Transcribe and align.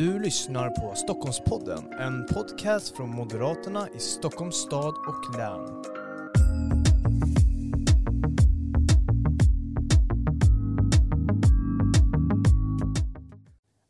Du 0.00 0.18
lyssnar 0.18 0.70
på 0.70 0.94
Stockholmspodden, 0.94 1.92
en 1.92 2.26
podcast 2.26 2.96
från 2.96 3.10
Moderaterna 3.10 3.88
i 3.96 3.98
Stockholms 3.98 4.56
stad 4.56 4.94
och 4.94 5.38
län. 5.38 5.99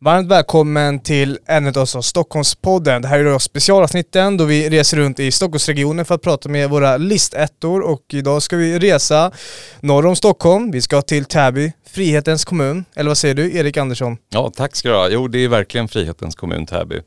Varmt 0.03 0.29
välkommen 0.29 1.01
till 1.01 1.39
en 1.47 1.67
av 1.67 1.77
oss 1.77 2.07
Stockholmspodden. 2.07 3.03
Det 3.03 3.09
här 3.09 3.19
är 3.19 3.25
då 3.25 3.39
specialavsnitten 3.39 4.37
då 4.37 4.45
vi 4.45 4.71
reser 4.71 4.97
runt 4.97 5.21
i 5.21 5.31
Stockholmsregionen 5.31 6.05
för 6.05 6.15
att 6.15 6.23
prata 6.23 6.49
med 6.49 6.71
våra 6.71 6.97
listettor 6.97 7.81
och 7.81 8.05
idag 8.09 8.43
ska 8.43 8.57
vi 8.57 8.79
resa 8.79 9.33
norr 9.81 10.07
om 10.07 10.17
Stockholm. 10.17 10.71
Vi 10.71 10.81
ska 10.81 11.03
till 11.03 11.25
Täby, 11.25 11.73
Frihetens 11.87 12.45
kommun. 12.45 12.85
Eller 12.95 13.11
vad 13.11 13.19
säger 13.19 13.35
du 13.35 13.57
Erik 13.57 13.77
Andersson? 13.77 14.17
Ja, 14.29 14.53
tack 14.57 14.77
ska 14.77 14.89
du 14.89 14.95
ha. 14.95 15.09
Jo, 15.09 15.29
det 15.29 15.39
är 15.39 15.49
verkligen 15.49 15.89
Frihetens 15.89 16.35
kommun 16.35 16.67
Täby. 16.67 17.01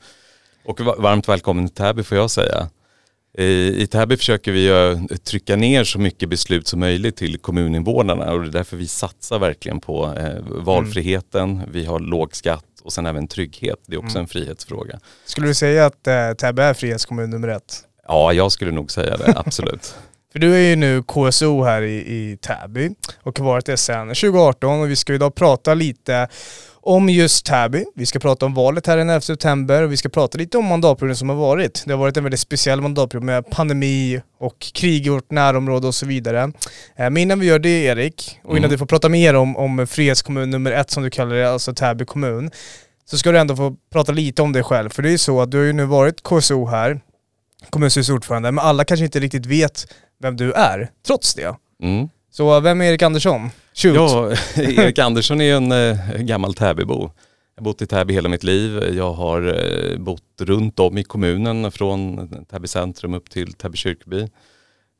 Och 0.65 0.79
varmt 0.79 1.29
välkommen 1.29 1.67
till 1.67 1.75
Täby 1.75 2.03
får 2.03 2.17
jag 2.17 2.31
säga. 2.31 2.69
I 3.37 3.87
Täby 3.87 4.17
försöker 4.17 4.51
vi 4.51 4.67
eh, 4.67 5.17
trycka 5.17 5.55
ner 5.55 5.83
så 5.83 5.99
mycket 5.99 6.29
beslut 6.29 6.67
som 6.67 6.79
möjligt 6.79 7.17
till 7.17 7.37
kommuninvånarna 7.37 8.31
och 8.31 8.41
det 8.41 8.47
är 8.47 8.51
därför 8.51 8.77
vi 8.77 8.87
satsar 8.87 9.39
verkligen 9.39 9.79
på 9.79 10.13
eh, 10.17 10.63
valfriheten, 10.63 11.61
vi 11.71 11.85
har 11.85 11.99
låg 11.99 12.35
skatt 12.35 12.65
och 12.83 12.93
sen 12.93 13.05
även 13.05 13.27
trygghet. 13.27 13.79
Det 13.85 13.95
är 13.95 13.99
också 13.99 14.17
mm. 14.17 14.21
en 14.21 14.27
frihetsfråga. 14.27 14.99
Skulle 15.25 15.47
du 15.47 15.53
säga 15.53 15.85
att 15.85 16.07
eh, 16.07 16.33
Täby 16.33 16.61
är 16.61 16.73
frihetskommun 16.73 17.29
nummer 17.29 17.47
ett? 17.47 17.83
Ja, 18.07 18.33
jag 18.33 18.51
skulle 18.51 18.71
nog 18.71 18.91
säga 18.91 19.17
det, 19.17 19.33
absolut. 19.35 19.95
För 20.31 20.39
du 20.39 20.55
är 20.55 20.69
ju 20.69 20.75
nu 20.75 21.03
KSO 21.03 21.63
här 21.63 21.81
i, 21.81 21.95
i 21.95 22.37
Täby 22.37 22.89
och 23.23 23.39
har 23.39 23.45
varit 23.45 23.65
det 23.65 23.77
sedan 23.77 24.07
2018 24.07 24.81
och 24.81 24.89
vi 24.89 24.95
ska 24.95 25.13
idag 25.13 25.35
prata 25.35 25.73
lite 25.73 26.27
om 26.85 27.09
just 27.09 27.45
Täby. 27.45 27.85
Vi 27.95 28.05
ska 28.05 28.19
prata 28.19 28.45
om 28.45 28.53
valet 28.53 28.87
här 28.87 28.97
den 28.97 29.09
11 29.09 29.21
september 29.21 29.83
och 29.83 29.91
vi 29.91 29.97
ska 29.97 30.09
prata 30.09 30.37
lite 30.37 30.57
om 30.57 30.65
mandatperioden 30.65 31.15
som 31.15 31.29
har 31.29 31.35
varit. 31.35 31.83
Det 31.85 31.93
har 31.93 31.97
varit 31.99 32.17
en 32.17 32.23
väldigt 32.23 32.39
speciell 32.39 32.81
mandatperiod 32.81 33.23
med 33.23 33.49
pandemi 33.49 34.21
och 34.39 34.59
krig 34.59 35.05
i 35.07 35.09
vårt 35.09 35.31
närområde 35.31 35.87
och 35.87 35.95
så 35.95 36.05
vidare. 36.05 36.41
Eh, 36.95 37.09
men 37.09 37.17
innan 37.17 37.39
vi 37.39 37.45
gör 37.45 37.59
det 37.59 37.83
Erik, 37.83 38.39
och 38.43 38.51
innan 38.51 38.57
mm. 38.57 38.71
du 38.71 38.77
får 38.77 38.85
prata 38.85 39.09
mer 39.09 39.33
om, 39.33 39.57
om 39.57 39.87
Frihetskommun 39.87 40.49
nummer 40.49 40.71
ett 40.71 40.91
som 40.91 41.03
du 41.03 41.09
kallar 41.09 41.35
det, 41.35 41.51
alltså 41.51 41.73
Täby 41.73 42.05
kommun, 42.05 42.51
så 43.05 43.17
ska 43.17 43.31
du 43.31 43.39
ändå 43.39 43.55
få 43.55 43.75
prata 43.91 44.11
lite 44.11 44.41
om 44.41 44.53
dig 44.53 44.63
själv. 44.63 44.89
För 44.89 45.01
det 45.01 45.09
är 45.09 45.11
ju 45.11 45.17
så 45.17 45.41
att 45.41 45.51
du 45.51 45.57
har 45.57 45.65
ju 45.65 45.73
nu 45.73 45.85
varit 45.85 46.23
KSO 46.23 46.65
här, 46.65 47.01
kommunstyrelsens 47.69 48.15
ordförande, 48.15 48.51
men 48.51 48.65
alla 48.65 48.85
kanske 48.85 49.05
inte 49.05 49.19
riktigt 49.19 49.45
vet 49.45 49.87
vem 50.19 50.37
du 50.37 50.51
är, 50.53 50.89
trots 51.07 51.33
det. 51.33 51.55
Mm. 51.83 52.09
Så 52.31 52.59
vem 52.59 52.81
är 52.81 52.85
Erik 52.85 53.01
Andersson? 53.01 53.49
Shoot. 53.73 53.95
Ja, 53.95 54.31
Erik 54.55 54.99
Andersson 54.99 55.41
är 55.41 55.55
en 55.55 55.71
äh, 55.71 56.17
gammal 56.17 56.53
Täbybo. 56.53 57.11
Jag 57.55 57.61
har 57.61 57.63
bott 57.63 57.81
i 57.81 57.87
Täby 57.87 58.13
hela 58.13 58.29
mitt 58.29 58.43
liv. 58.43 58.93
Jag 58.93 59.13
har 59.13 59.41
äh, 59.41 59.97
bott 59.97 60.41
runt 60.41 60.79
om 60.79 60.97
i 60.97 61.03
kommunen 61.03 61.71
från 61.71 62.29
Täby 62.45 62.67
centrum 62.67 63.13
upp 63.13 63.29
till 63.29 63.53
Täby 63.53 63.77
kyrkby. 63.77 64.27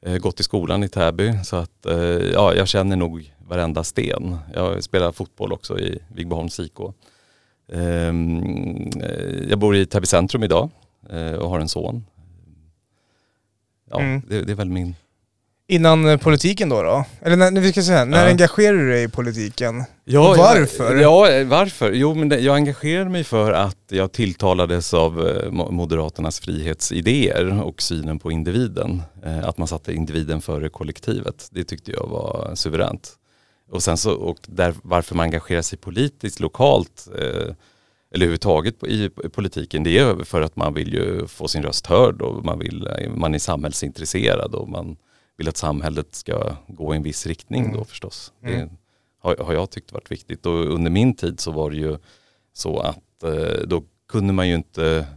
Äh, 0.06 0.18
gått 0.18 0.40
i 0.40 0.44
skolan 0.44 0.84
i 0.84 0.90
Täby 0.90 1.34
så 1.44 1.56
att 1.56 1.86
ja, 2.34 2.54
jag 2.54 2.68
känner 2.68 2.96
nog 2.96 3.34
varenda 3.48 3.84
sten. 3.84 4.38
Jag 4.54 4.84
spelar 4.84 5.12
fotboll 5.12 5.54
också 5.54 5.80
i 5.80 6.00
Vigboholms 6.16 6.60
IK. 6.60 6.80
Ehm, 7.72 8.92
jag 9.50 9.60
bor 9.60 9.76
i 9.76 9.86
Täby 9.86 10.06
centrum 10.06 10.44
idag 10.44 10.70
och 11.40 11.50
har 11.50 11.60
en 11.60 11.70
son. 11.70 12.06
Ja, 13.90 14.00
mm. 14.00 14.22
det, 14.28 14.42
det 14.42 14.52
är 14.52 14.56
väl 14.56 14.70
min 14.70 14.96
Innan 15.68 16.08
eh, 16.08 16.18
politiken 16.18 16.70
då 16.70 16.84
då? 16.84 17.06
Eller 17.22 17.52
när, 17.52 17.62
vi 17.62 17.72
ska 17.72 17.82
säga, 17.82 18.06
när 18.06 18.24
ja. 18.24 18.30
engagerar 18.30 18.78
du 18.78 18.90
dig 18.90 19.04
i 19.04 19.08
politiken? 19.08 19.84
Ja, 20.04 20.36
varför? 20.38 20.96
Ja, 20.96 21.30
eh, 21.30 21.48
varför? 21.48 21.92
Jo 21.92 22.14
men 22.14 22.30
det, 22.30 22.40
jag 22.40 22.56
engagerar 22.56 23.10
mig 23.10 23.24
för 23.24 23.52
att 23.52 23.78
jag 23.90 24.12
tilltalades 24.12 24.94
av 24.94 25.28
eh, 25.28 25.52
Moderaternas 25.52 26.40
frihetsidéer 26.40 27.64
och 27.64 27.82
synen 27.82 28.20
på 28.20 28.32
individen. 28.32 29.02
Att 29.44 29.58
man 29.58 29.68
satte 29.68 29.94
individen 29.94 30.42
före 30.42 30.70
kollektivet. 30.70 31.48
Det 31.52 31.64
tyckte 31.64 31.92
jag 31.92 32.08
var 32.08 32.52
suveränt. 32.56 33.12
Och 33.72 33.84
sen 33.84 33.98
så, 33.98 34.14
och 34.14 34.38
där, 34.48 34.74
varför 34.84 35.16
man 35.16 35.24
engagerar 35.24 35.62
sig 35.62 35.78
politiskt, 35.78 36.40
lokalt, 36.40 37.08
eller 37.16 37.56
överhuvudtaget 38.16 38.84
i 38.84 39.10
politiken, 39.10 39.84
det 39.84 39.98
är 39.98 40.24
för 40.24 40.42
att 40.42 40.56
man 40.56 40.74
vill 40.74 40.94
ju 40.94 41.28
få 41.28 41.48
sin 41.48 41.64
röst 41.64 41.88
hörd 41.88 42.22
och 42.22 42.46
man, 42.46 42.60
vill, 42.60 42.90
man 43.16 43.36
är 43.36 43.40
samhällsintresserad 43.40 44.56
och 44.56 44.70
man 44.70 44.98
vill 45.38 45.50
att 45.50 45.58
samhället 45.58 46.16
ska 46.16 46.56
gå 46.68 46.94
i 46.94 46.98
en 46.98 47.04
viss 47.04 47.28
riktning 47.28 47.66
mm. 47.66 47.78
då 47.78 47.84
förstås. 47.84 48.34
Mm. 48.44 48.60
Det 48.60 48.70
har, 49.22 49.38
har, 49.38 49.54
jag 49.54 49.70
tyckt 49.70 49.92
varit 49.92 50.12
viktigt 50.12 50.46
och 50.46 50.54
under 50.54 50.92
min 50.92 51.16
tid 51.16 51.40
så 51.40 51.52
var 51.52 51.72
det 51.72 51.78
ju 51.78 51.98
så 52.54 52.80
att 52.80 53.24
eh, 53.24 53.68
då 53.68 53.84
kunde 54.08 54.34
man 54.34 54.48
ju 54.48 54.56
inte 54.56 55.08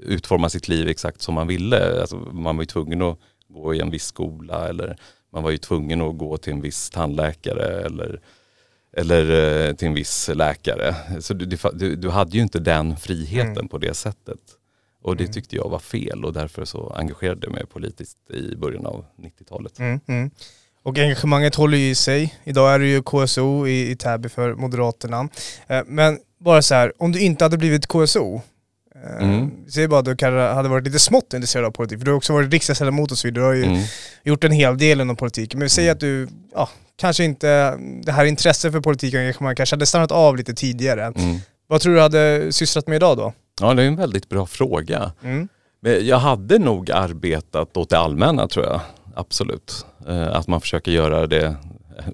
utforma 0.00 0.48
sitt 0.48 0.68
liv 0.68 0.88
exakt 0.88 1.22
som 1.22 1.34
man 1.34 1.46
ville. 1.46 2.00
Alltså, 2.00 2.16
man 2.16 2.56
var 2.56 2.62
ju 2.62 2.66
tvungen 2.66 3.02
att 3.02 3.18
gå 3.48 3.74
i 3.74 3.80
en 3.80 3.90
viss 3.90 4.04
skola 4.04 4.68
eller 4.68 4.96
man 5.32 5.42
var 5.42 5.50
ju 5.50 5.58
tvungen 5.58 6.02
att 6.02 6.18
gå 6.18 6.36
till 6.36 6.52
en 6.52 6.60
viss 6.60 6.90
tandläkare 6.90 7.86
eller, 7.86 8.20
eller 8.92 9.30
eh, 9.68 9.74
till 9.74 9.88
en 9.88 9.94
viss 9.94 10.30
läkare. 10.34 10.94
Så 11.20 11.34
du, 11.34 11.56
du, 11.72 11.96
du 11.96 12.10
hade 12.10 12.36
ju 12.36 12.42
inte 12.42 12.58
den 12.58 12.96
friheten 12.96 13.52
mm. 13.52 13.68
på 13.68 13.78
det 13.78 13.94
sättet. 13.94 14.40
Och 15.06 15.16
det 15.16 15.24
mm. 15.24 15.32
tyckte 15.32 15.56
jag 15.56 15.68
var 15.68 15.78
fel 15.78 16.24
och 16.24 16.32
därför 16.32 16.64
så 16.64 16.92
engagerade 16.96 17.40
jag 17.42 17.52
mig 17.52 17.66
politiskt 17.66 18.30
i 18.30 18.56
början 18.56 18.86
av 18.86 19.04
90-talet. 19.18 19.78
Mm, 19.78 20.00
mm. 20.06 20.30
Och 20.82 20.98
engagemanget 20.98 21.54
håller 21.54 21.78
ju 21.78 21.90
i 21.90 21.94
sig. 21.94 22.34
Idag 22.44 22.74
är 22.74 22.78
du 22.78 22.88
ju 22.88 23.02
KSO 23.02 23.66
i, 23.66 23.90
i 23.90 23.96
Täby 23.96 24.28
för 24.28 24.54
Moderaterna. 24.54 25.28
Eh, 25.66 25.82
men 25.86 26.18
bara 26.38 26.62
så 26.62 26.74
här, 26.74 26.92
om 26.98 27.12
du 27.12 27.20
inte 27.20 27.44
hade 27.44 27.58
blivit 27.58 27.86
KSO, 27.86 28.40
eh, 28.94 29.22
mm. 29.22 29.50
säg 29.68 29.88
bara 29.88 30.00
att 30.00 30.04
du 30.04 30.16
kanske 30.16 30.54
hade 30.54 30.68
varit 30.68 30.84
lite 30.84 30.98
smått 30.98 31.34
intresserad 31.34 31.64
av 31.64 31.70
politik, 31.70 31.98
för 31.98 32.04
du 32.04 32.10
har 32.10 32.16
också 32.16 32.32
varit 32.32 32.52
riksdagsledamot 32.52 33.12
och 33.12 33.18
så 33.18 33.28
vidare. 33.28 33.42
Du 33.42 33.46
har 33.46 33.54
ju 33.54 33.64
mm. 33.64 33.82
gjort 34.24 34.44
en 34.44 34.52
hel 34.52 34.78
del 34.78 35.00
inom 35.00 35.16
politiken. 35.16 35.58
Men 35.58 35.70
säg 35.70 35.84
mm. 35.84 35.92
att 35.92 36.00
du, 36.00 36.28
ja, 36.54 36.68
kanske 36.96 37.24
inte, 37.24 37.76
det 38.02 38.12
här 38.12 38.24
intresset 38.24 38.72
för 38.72 38.80
politik 38.80 39.14
och 39.14 39.20
engagemang 39.20 39.54
kanske 39.54 39.76
hade 39.76 39.86
stannat 39.86 40.12
av 40.12 40.36
lite 40.36 40.54
tidigare. 40.54 41.04
Mm. 41.04 41.38
Vad 41.66 41.80
tror 41.80 41.94
du 41.94 42.00
hade 42.00 42.52
sysslat 42.52 42.86
med 42.86 42.96
idag 42.96 43.16
då? 43.16 43.32
Ja, 43.60 43.74
det 43.74 43.82
är 43.82 43.86
en 43.86 43.96
väldigt 43.96 44.28
bra 44.28 44.46
fråga. 44.46 45.12
Mm. 45.22 45.48
Men 45.80 46.06
jag 46.06 46.18
hade 46.18 46.58
nog 46.58 46.90
arbetat 46.90 47.76
åt 47.76 47.90
det 47.90 47.98
allmänna 47.98 48.48
tror 48.48 48.66
jag, 48.66 48.80
absolut. 49.14 49.86
Eh, 50.08 50.36
att 50.36 50.48
man 50.48 50.60
försöker 50.60 50.92
göra 50.92 51.26
det 51.26 51.56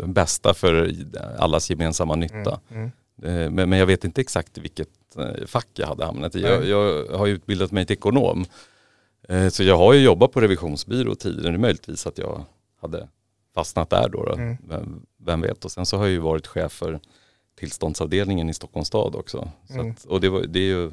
bästa 0.06 0.54
för 0.54 0.94
allas 1.38 1.70
gemensamma 1.70 2.16
nytta. 2.16 2.60
Mm. 2.70 2.90
Mm. 3.22 3.58
Eh, 3.58 3.66
men, 3.66 3.78
jag 3.78 3.86
vet 3.86 4.04
inte 4.04 4.20
exakt 4.20 4.58
vilket 4.58 4.88
eh, 5.18 5.46
fack 5.46 5.68
jag 5.74 5.86
hade 5.86 6.04
hamnat 6.04 6.36
i. 6.36 6.40
Jag, 6.40 6.66
jag, 6.66 7.06
har 7.18 7.26
utbildat 7.26 7.72
mig 7.72 7.86
till 7.86 7.96
ekonom. 7.96 8.44
Så 9.50 9.62
jag 9.62 9.78
har 9.78 9.92
ju 9.92 10.00
jobbat 10.00 10.32
på 10.32 10.40
revisionsbyrå 10.40 11.14
tidigare. 11.14 11.50
Det 11.50 11.56
är 11.56 11.58
möjligtvis 11.58 12.06
att 12.06 12.18
jag 12.18 12.44
hade 12.80 13.08
fastnat 13.54 13.90
där 13.90 14.08
då. 14.08 14.24
då. 14.24 14.32
Mm. 14.32 14.56
Vem, 14.68 15.06
vem, 15.18 15.40
vet. 15.40 15.64
Och 15.64 15.72
sen 15.72 15.86
så 15.86 15.96
har 15.96 16.04
jag 16.04 16.12
ju 16.12 16.18
varit 16.18 16.46
chef 16.46 16.72
för 16.72 17.00
tillståndsavdelningen 17.58 18.48
i 18.48 18.54
Stockholms 18.54 18.88
stad 18.88 19.14
också. 19.14 19.50
Mm. 19.70 19.90
Att, 19.90 20.04
och 20.04 20.20
det, 20.20 20.28
var, 20.28 20.40
det 20.40 20.58
är 20.58 20.62
ju 20.62 20.90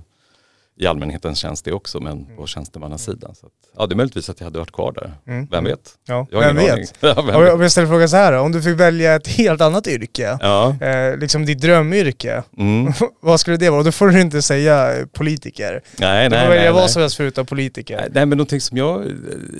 i 0.80 0.88
allmänhetens 0.88 1.40
tjänst 1.40 1.66
det 1.66 1.72
också 1.72 2.00
men 2.00 2.26
på 2.26 2.32
mm. 2.32 2.48
tjänstemannasidan. 2.48 3.36
Så 3.36 3.46
att, 3.46 3.52
ja 3.78 3.86
det 3.86 3.94
är 3.94 3.96
möjligtvis 3.96 4.30
att 4.30 4.40
jag 4.40 4.46
hade 4.46 4.60
varit 4.60 4.72
kvar 4.72 4.92
där. 4.92 5.14
Mm. 5.28 5.48
Vem 5.52 5.64
vet? 5.64 5.98
Ja, 6.08 6.28
jag 6.32 6.40
vem 6.40 6.56
vet? 6.56 6.94
ja, 7.00 7.14
vem 7.14 7.42
vet? 7.42 7.54
Om 7.54 7.62
jag 7.62 7.72
ställer 7.72 7.88
frågan 7.88 8.10
så 8.10 8.16
här 8.16 8.32
då, 8.32 8.40
om 8.40 8.52
du 8.52 8.62
fick 8.62 8.80
välja 8.80 9.16
ett 9.16 9.28
helt 9.28 9.62
annat 9.62 9.88
yrke, 9.88 10.38
ja. 10.42 10.76
eh, 10.82 11.18
liksom 11.18 11.46
ditt 11.46 11.62
drömyrke, 11.62 12.44
mm. 12.58 12.94
vad 13.22 13.40
skulle 13.40 13.58
det 13.58 13.70
vara? 13.70 13.80
Och 13.80 13.86
då 13.86 13.92
får 13.92 14.08
du 14.08 14.22
inte 14.22 14.42
säga 14.42 15.08
politiker. 15.14 15.82
Nej, 15.98 16.30
du 16.30 16.36
nej, 16.36 16.46
får 16.46 16.50
välja 16.50 16.72
nej, 16.72 16.82
vad 16.82 16.92
som 16.92 17.02
helst 17.02 17.18
förutom 17.18 17.46
politiker. 17.46 18.08
Nej, 18.12 18.26
men 18.26 18.38
någonting 18.38 18.62
som 18.62 18.78
jag, 18.78 19.06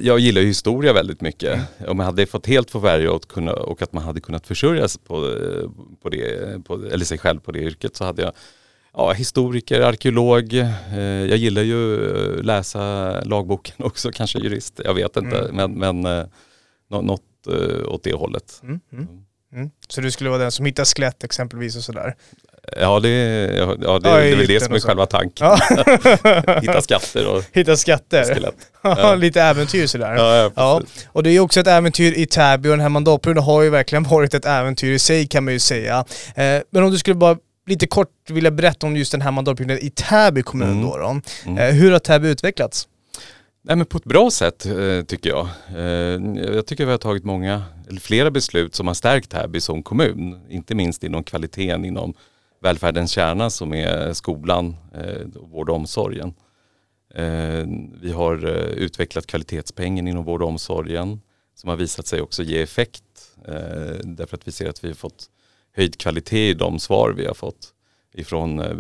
jag 0.02 0.20
gillar 0.20 0.42
ju 0.42 0.48
historia 0.48 0.94
väldigt 0.94 1.22
mycket. 1.22 1.54
Mm. 1.54 1.92
Om 1.92 1.98
man 1.98 2.06
hade 2.06 2.26
fått 2.26 2.48
helt 2.48 2.72
få 2.72 2.80
välja 2.80 3.12
och, 3.12 3.28
kunna, 3.28 3.54
och 3.54 3.82
att 3.82 3.94
man 3.94 4.04
hade 4.04 4.22
kunnat 4.22 4.48
försörja 4.48 4.88
sig 4.88 5.02
på, 5.08 5.36
på 6.02 6.10
det, 6.10 6.66
på, 6.66 6.74
eller 6.92 7.06
sig 7.06 7.18
själv 7.18 7.40
på 7.40 7.52
det 7.52 7.60
yrket 7.60 7.96
så 7.96 8.04
hade 8.04 8.22
jag 8.22 8.32
ja, 8.94 9.12
historiker, 9.12 9.82
arkeolog. 9.82 10.54
Eh, 10.54 11.00
jag 11.00 11.38
gillar 11.38 11.62
ju 11.62 11.94
eh, 11.96 12.44
läsa 12.44 13.12
lagboken 13.22 13.76
också, 13.86 14.12
kanske 14.12 14.40
jurist. 14.40 14.82
Jag 14.86 14.94
vet 14.94 15.18
inte, 15.18 15.40
mm. 15.40 15.56
men, 15.56 16.02
men 16.02 16.20
eh, 16.20 16.26
något 16.90 17.24
åt 17.86 18.04
det 18.04 18.14
hållet. 18.14 18.60
Mm, 18.64 18.80
mm. 18.92 19.08
mm. 19.08 19.24
Mm. 19.54 19.70
Så 19.88 20.02
du 20.02 20.12
skulle 20.12 20.30
vara 20.30 20.42
den 20.42 20.52
som 20.52 20.66
hittar 20.66 20.86
skelett 20.86 21.24
exempelvis 21.24 21.76
och 21.76 21.84
sådär? 21.84 22.16
Ja 22.78 23.00
det, 23.00 23.10
ja, 23.58 23.66
det, 23.66 23.86
ja, 23.86 24.00
det 24.00 24.10
är 24.10 24.36
väl 24.36 24.48
det 24.48 24.60
som 24.60 24.76
är 24.76 24.80
själva 24.80 25.06
tanken. 25.06 25.48
Ja. 25.48 25.58
Hitta 26.62 26.82
skatter 26.82 27.28
och 27.28 27.44
Hitta 27.52 27.76
skatter. 27.76 28.24
skelett. 28.24 28.56
Ja. 28.82 29.16
Lite 29.16 29.42
äventyr 29.42 29.88
sådär. 29.88 30.16
Ja, 30.16 30.52
ja, 30.56 30.82
Och 31.08 31.24
det 31.24 31.30
är 31.30 31.32
ju 31.32 31.40
också 31.40 31.60
ett 31.60 31.68
äventyr 31.68 32.14
i 32.18 32.26
Täby 32.26 32.70
och 32.70 32.74
den 32.74 32.80
här 32.80 32.90
mandatperioden 32.90 33.44
har 33.44 33.62
ju 33.62 33.70
verkligen 33.70 34.04
varit 34.04 34.34
ett 34.34 34.46
äventyr 34.46 34.92
i 34.92 35.00
sig 35.00 35.28
kan 35.28 35.44
man 35.46 35.54
ju 35.54 35.60
säga. 35.60 36.06
Men 36.70 36.84
om 36.84 36.92
du 36.92 36.98
skulle 36.98 37.16
bara 37.16 37.38
lite 37.70 37.88
kort 37.88 38.30
vilja 38.30 38.52
berätta 38.52 38.88
om 38.88 38.96
just 38.96 39.12
den 39.12 39.22
här 39.22 39.32
mandatperioden 39.32 39.80
i 39.80 39.90
Täby 39.90 40.44
kommun 40.44 40.70
mm. 40.70 40.82
då. 40.82 40.98
då. 40.98 41.22
Mm. 41.46 41.58
Eh, 41.58 41.76
hur 41.76 41.92
har 41.92 42.00
Täby 42.00 42.28
utvecklats? 42.28 42.88
Nej, 43.62 43.76
men 43.76 43.86
på 43.86 43.98
ett 43.98 44.04
bra 44.04 44.32
sätt 44.32 44.66
eh, 44.66 45.02
tycker 45.08 45.30
jag. 45.30 45.48
Eh, 45.76 46.44
jag 46.56 46.66
tycker 46.66 46.86
vi 46.86 46.92
har 46.92 46.98
tagit 46.98 47.24
många, 47.24 47.64
eller 47.90 48.00
flera 48.00 48.32
beslut 48.32 48.76
som 48.76 48.88
har 48.88 48.94
stärkt 48.94 49.30
Täby 49.30 49.62
som 49.62 49.84
kommun. 49.84 50.40
Inte 50.50 50.76
minst 50.76 51.04
inom 51.04 51.24
kvaliteten 51.24 51.86
inom 51.86 52.14
välfärdens 52.62 53.12
kärna 53.12 53.50
som 53.50 53.74
är 53.74 54.14
skolan, 54.14 54.76
vård 55.36 55.70
och 55.70 55.76
omsorgen. 55.76 56.34
Vi 58.02 58.12
har 58.12 58.46
utvecklat 58.76 59.28
kvalitetspengen 59.28 60.08
inom 60.08 60.24
vård 60.24 60.42
och 60.42 60.48
omsorgen 60.48 61.22
som 61.56 61.70
har 61.70 61.78
visat 61.78 62.08
sig 62.08 62.22
också 62.22 62.44
ge 62.44 62.62
effekt 62.62 63.04
därför 64.04 64.38
att 64.38 64.48
vi 64.48 64.52
ser 64.52 64.70
att 64.70 64.84
vi 64.84 64.88
har 64.88 64.96
fått 64.96 65.30
höjd 65.80 65.98
kvalitet 65.98 66.50
i 66.50 66.54
de 66.54 66.80
svar 66.80 67.12
vi 67.12 67.26
har 67.26 67.34
fått 67.34 67.74
ifrån 68.14 68.60
eh, 68.60 68.76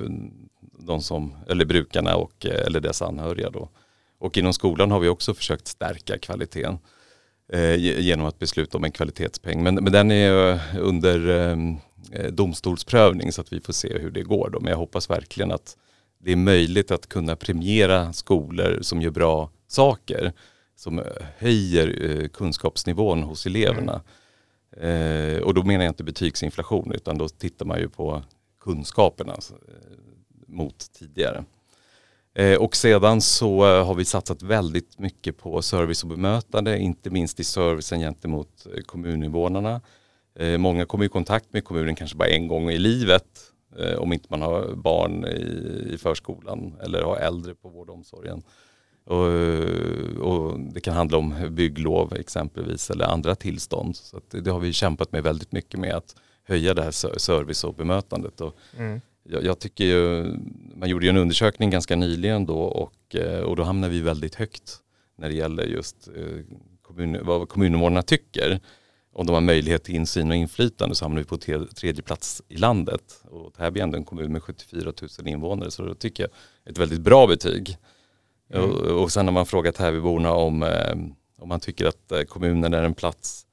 de 0.79 1.01
som, 1.01 1.33
eller 1.49 1.65
brukarna 1.65 2.15
och, 2.15 2.45
eh, 2.45 2.65
eller 2.65 2.79
dess 2.79 3.01
anhöriga 3.01 3.49
då. 3.49 3.69
Och 4.19 4.37
inom 4.37 4.53
skolan 4.53 4.91
har 4.91 4.99
vi 4.99 5.07
också 5.07 5.33
försökt 5.33 5.67
stärka 5.67 6.17
kvaliteten 6.17 6.77
eh, 7.53 7.75
genom 7.75 8.25
att 8.25 8.39
besluta 8.39 8.77
om 8.77 8.83
en 8.83 8.91
kvalitetspeng. 8.91 9.63
Men, 9.63 9.75
men 9.75 9.93
den 9.93 10.11
är 10.11 10.51
eh, 10.51 10.59
under 10.79 11.29
ehm, 11.29 11.77
eh, 12.11 12.31
domstolsprövning 12.31 13.31
så 13.31 13.41
att 13.41 13.53
vi 13.53 13.59
får 13.59 13.73
se 13.73 13.97
hur 13.97 14.11
det 14.11 14.23
går. 14.23 14.49
Då. 14.49 14.59
Men 14.59 14.71
jag 14.71 14.77
hoppas 14.77 15.09
verkligen 15.09 15.51
att 15.51 15.77
det 16.23 16.31
är 16.31 16.35
möjligt 16.35 16.91
att 16.91 17.09
kunna 17.09 17.35
premiera 17.35 18.13
skolor 18.13 18.79
som 18.81 19.01
gör 19.01 19.11
bra 19.11 19.49
saker, 19.67 20.33
som 20.75 21.03
höjer 21.37 22.27
kunskapsnivån 22.27 23.23
hos 23.23 23.45
eleverna. 23.45 24.01
Eh, 24.77 25.41
och 25.41 25.53
då 25.53 25.63
menar 25.63 25.85
jag 25.85 25.91
inte 25.91 26.03
betygsinflation 26.03 26.91
utan 26.91 27.17
då 27.17 27.29
tittar 27.29 27.65
man 27.65 27.79
ju 27.79 27.89
på 27.89 28.23
kunskaperna 28.59 29.33
alltså, 29.33 29.53
eh, 29.53 29.97
mot 30.47 30.93
tidigare. 30.93 31.43
Eh, 32.33 32.57
och 32.57 32.75
sedan 32.75 33.21
så 33.21 33.65
eh, 33.65 33.85
har 33.85 33.95
vi 33.95 34.05
satsat 34.05 34.43
väldigt 34.43 34.99
mycket 34.99 35.37
på 35.37 35.61
service 35.61 36.03
och 36.03 36.09
bemötande, 36.09 36.79
inte 36.79 37.09
minst 37.09 37.39
i 37.39 37.43
servicen 37.43 37.99
gentemot 37.99 38.65
eh, 38.65 38.81
kommuninvånarna. 38.81 39.81
Eh, 40.35 40.57
många 40.57 40.85
kommer 40.85 41.05
i 41.05 41.09
kontakt 41.09 41.53
med 41.53 41.63
kommunen 41.63 41.95
kanske 41.95 42.17
bara 42.17 42.29
en 42.29 42.47
gång 42.47 42.69
i 42.69 42.77
livet 42.77 43.25
om 43.97 44.13
inte 44.13 44.27
man 44.29 44.41
har 44.41 44.75
barn 44.75 45.25
i 45.25 45.97
förskolan 45.97 46.75
eller 46.83 47.01
har 47.01 47.17
äldre 47.17 47.55
på 47.55 47.69
vård 47.69 47.89
och 47.89 47.95
omsorgen. 47.95 48.43
Och, 49.09 49.25
och, 50.31 50.59
det 50.59 50.81
kan 50.81 50.95
handla 50.95 51.17
om 51.17 51.35
bygglov 51.51 52.13
exempelvis 52.13 52.89
eller 52.89 53.05
andra 53.05 53.35
tillstånd. 53.35 53.95
Så 53.95 54.21
det 54.31 54.49
har 54.49 54.59
vi 54.59 54.73
kämpat 54.73 55.11
med 55.11 55.23
väldigt 55.23 55.51
mycket 55.51 55.79
med 55.79 55.93
att 55.93 56.15
höja 56.43 56.73
det 56.73 56.83
här 56.83 57.17
service 57.19 57.63
och 57.63 57.73
bemötandet. 57.73 58.41
Och 58.41 58.55
mm 58.77 59.01
jag, 59.31 59.43
jag, 59.43 59.59
tycker 59.59 59.83
ju, 59.83 60.33
man 60.75 60.89
gjorde 60.89 61.05
ju 61.05 61.09
en 61.09 61.17
undersökning 61.17 61.69
ganska 61.69 61.95
nyligen 61.95 62.45
då 62.45 62.59
och, 62.59 63.15
eh, 63.15 63.39
och 63.39 63.55
då 63.55 63.63
hamnar 63.63 63.89
vi 63.89 64.01
väldigt 64.01 64.35
högt 64.35 64.77
när 65.17 65.29
det 65.29 65.35
gäller 65.35 65.63
just 65.63 66.07
eh, 66.07 66.55
kommun, 66.81 67.17
vad 67.21 67.49
kommuninvånarna 67.49 68.01
tycker. 68.01 68.59
Om 69.13 69.25
de 69.25 69.33
har 69.33 69.41
möjlighet 69.41 69.83
till 69.83 69.95
insyn 69.95 70.29
och 70.29 70.35
inflytande 70.35 70.95
så 70.95 71.05
hamnar 71.05 71.19
vi 71.19 71.25
på 71.25 71.37
tredje 71.75 72.03
plats 72.03 72.41
i 72.47 72.57
landet. 72.57 73.23
Och 73.23 73.53
här 73.57 73.71
blir 73.71 73.83
ändå 73.83 73.97
en 73.97 74.03
kommun 74.03 74.31
med 74.31 74.43
74 74.43 74.93
000 75.19 75.27
invånare 75.27 75.71
så 75.71 75.85
då 75.85 75.93
tycker 75.93 76.23
jag 76.23 76.31
ett 76.71 76.77
väldigt 76.77 77.01
bra 77.01 77.27
betyg. 77.27 77.77
Mm. 78.53 78.69
Och, 78.69 79.03
och 79.03 79.11
sen 79.11 79.27
har 79.27 79.33
man 79.33 79.45
frågat 79.45 79.75
Täbyborna 79.75 80.33
om, 80.33 80.63
eh, 80.63 80.95
om 81.39 81.49
man 81.49 81.59
tycker 81.59 81.85
att 81.85 82.27
kommunen 82.29 82.73
är 82.73 82.83
en 82.83 82.93
plats 82.93 83.45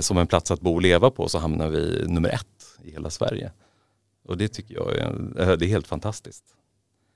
som 0.00 0.18
en 0.18 0.26
plats 0.26 0.50
att 0.50 0.60
bo 0.60 0.74
och 0.74 0.82
leva 0.82 1.10
på 1.10 1.28
så 1.28 1.38
hamnar 1.38 1.68
vi 1.68 2.04
nummer 2.08 2.28
ett 2.28 2.56
i 2.82 2.90
hela 2.90 3.10
Sverige. 3.10 3.52
Och 4.26 4.36
det 4.36 4.48
tycker 4.48 4.74
jag 4.74 4.96
är, 4.96 5.06
eh, 5.40 5.56
det 5.56 5.66
är 5.66 5.68
helt 5.68 5.86
fantastiskt. 5.86 6.44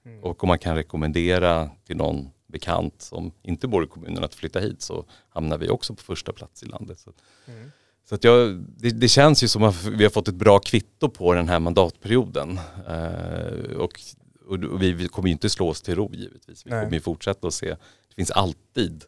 Mm. 0.05 0.25
Och 0.25 0.45
om 0.45 0.49
man 0.49 0.59
kan 0.59 0.77
rekommendera 0.77 1.71
till 1.87 1.97
någon 1.97 2.31
bekant 2.47 3.03
som 3.03 3.33
inte 3.43 3.69
bor 3.69 3.85
i 3.85 3.87
kommunen 3.87 4.25
att 4.25 4.35
flytta 4.35 4.61
hit 4.61 4.83
så 4.83 5.05
hamnar 5.29 5.59
vi 5.59 5.71
också 5.71 5.95
på 5.95 6.03
första 6.03 6.33
plats 6.33 6.63
i 6.63 6.67
landet. 6.67 6.99
Så, 6.99 7.13
mm. 7.47 7.71
så 8.09 8.15
att 8.15 8.25
jag, 8.25 8.55
det, 8.77 8.91
det, 8.91 9.09
känns 9.09 9.45
ju 9.45 9.49
som 9.49 9.63
att 9.63 9.85
vi 9.85 10.05
har 10.05 10.11
fått 10.11 10.29
ett 10.29 10.35
bra 10.35 10.59
kvitto 10.59 11.09
på 11.09 11.35
den 11.35 11.49
här 11.49 11.61
mandatperioden. 11.61 12.61
Eh, 12.89 13.77
och, 13.77 14.01
och 14.51 14.83
vi, 14.83 15.09
kommer 15.09 15.29
ju 15.29 15.33
inte 15.33 15.51
slå 15.51 15.69
oss 15.69 15.83
till 15.83 15.95
ro 15.95 16.11
givetvis. 16.15 16.67
Vi 16.67 16.71
Nej. 16.71 16.85
kommer 16.85 16.95
ju 16.95 17.01
fortsätta 17.01 17.47
att 17.47 17.55
se. 17.55 17.69
Det 17.69 18.15
finns 18.17 18.31
alltid 18.31 19.05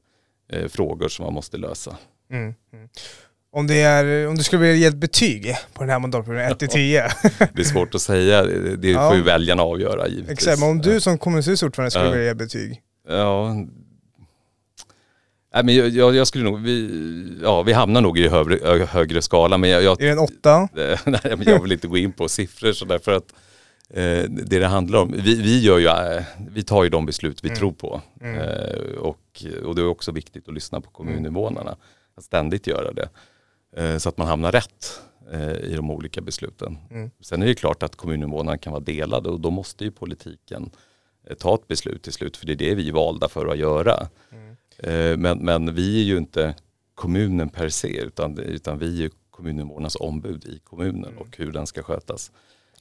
eh, 0.52 0.68
frågor 0.68 1.08
som 1.08 1.24
man 1.24 1.34
måste 1.34 1.56
lösa. 1.56 1.96
Mm. 2.30 2.54
mm. 2.72 2.88
Om, 3.54 3.66
det 3.66 3.80
är, 3.80 4.28
om 4.28 4.34
du 4.34 4.42
skulle 4.42 4.62
vilja 4.62 4.76
ge 4.76 4.86
ett 4.86 4.96
betyg 4.96 5.54
på 5.72 5.82
den 5.82 5.90
här 5.90 5.98
mandatperioden, 5.98 6.52
1 6.52 6.58
till 6.58 6.68
10? 6.68 7.02
det 7.54 7.60
är 7.60 7.64
svårt 7.64 7.94
att 7.94 8.02
säga, 8.02 8.42
det 8.76 8.90
ja. 8.90 9.08
får 9.08 9.16
ju 9.16 9.22
väljarna 9.22 9.62
avgöra 9.62 10.08
givetvis. 10.08 10.30
Exakt, 10.30 10.60
men 10.60 10.70
om 10.70 10.78
du 10.78 11.00
som 11.00 11.18
kommunstyrelseordförande 11.18 11.90
skulle 11.90 12.10
vilja 12.10 12.24
ge 12.24 12.34
betyg? 12.34 12.82
Ja, 13.08 13.54
Nej, 15.54 15.64
men 15.64 15.94
jag, 15.94 16.14
jag, 16.14 16.26
skulle 16.26 16.44
nog, 16.44 16.60
vi, 16.60 17.38
ja, 17.42 17.62
vi 17.62 17.72
hamnar 17.72 18.00
nog 18.00 18.18
i 18.18 18.28
högre, 18.28 18.84
högre 18.84 19.22
skala. 19.22 19.58
Men 19.58 19.70
jag, 19.70 19.82
jag, 19.82 20.00
är 20.00 20.06
det 20.06 20.12
en 20.12 20.18
åtta? 20.18 20.68
Nej, 21.06 21.36
men 21.36 21.42
jag 21.42 21.62
vill 21.62 21.72
inte 21.72 21.88
gå 21.88 21.96
in 21.96 22.12
på 22.12 22.28
siffror 22.28 22.72
så 22.72 22.84
därför 22.84 23.12
att 23.12 23.34
eh, 23.92 24.24
det 24.30 24.58
det 24.58 24.66
handlar 24.66 25.02
om, 25.02 25.12
vi, 25.12 25.42
vi, 25.42 25.62
gör 25.62 25.78
ju, 25.78 25.86
eh, 25.86 26.24
vi 26.50 26.62
tar 26.62 26.84
ju 26.84 26.90
de 26.90 27.06
beslut 27.06 27.44
vi 27.44 27.48
mm. 27.48 27.58
tror 27.58 27.72
på. 27.72 28.00
Mm. 28.20 28.38
Eh, 28.38 28.96
och, 28.98 29.44
och 29.64 29.74
det 29.74 29.82
är 29.82 29.86
också 29.86 30.12
viktigt 30.12 30.48
att 30.48 30.54
lyssna 30.54 30.80
på 30.80 30.90
kommuninvånarna, 30.90 31.76
att 32.14 32.24
ständigt 32.24 32.66
göra 32.66 32.92
det. 32.92 33.08
Eh, 33.76 33.98
så 33.98 34.08
att 34.08 34.18
man 34.18 34.26
hamnar 34.28 34.52
rätt 34.52 35.00
eh, 35.32 35.52
i 35.52 35.74
de 35.76 35.90
olika 35.90 36.20
besluten. 36.20 36.78
Mm. 36.90 37.10
Sen 37.20 37.42
är 37.42 37.46
det 37.46 37.54
klart 37.54 37.82
att 37.82 37.96
kommuninvånarna 37.96 38.58
kan 38.58 38.72
vara 38.72 38.82
delade 38.82 39.28
och 39.28 39.40
då 39.40 39.50
måste 39.50 39.84
ju 39.84 39.90
politiken 39.90 40.70
eh, 41.28 41.36
ta 41.36 41.54
ett 41.54 41.68
beslut 41.68 42.02
till 42.02 42.12
slut 42.12 42.36
för 42.36 42.46
det 42.46 42.52
är 42.52 42.56
det 42.56 42.74
vi 42.74 42.88
är 42.88 42.92
valda 42.92 43.28
för 43.28 43.46
att 43.46 43.58
göra. 43.58 44.08
Mm. 44.32 44.52
Men, 45.20 45.38
men 45.38 45.74
vi 45.74 46.00
är 46.00 46.04
ju 46.04 46.16
inte 46.16 46.54
kommunen 46.94 47.48
per 47.48 47.68
se 47.68 48.00
utan, 48.00 48.38
utan 48.38 48.78
vi 48.78 49.04
är 49.04 49.10
kommuninvånarnas 49.30 49.96
ombud 49.96 50.44
i 50.44 50.58
kommunen 50.58 51.04
mm. 51.04 51.18
och 51.18 51.36
hur 51.36 51.52
den 51.52 51.66
ska 51.66 51.82
skötas. 51.82 52.32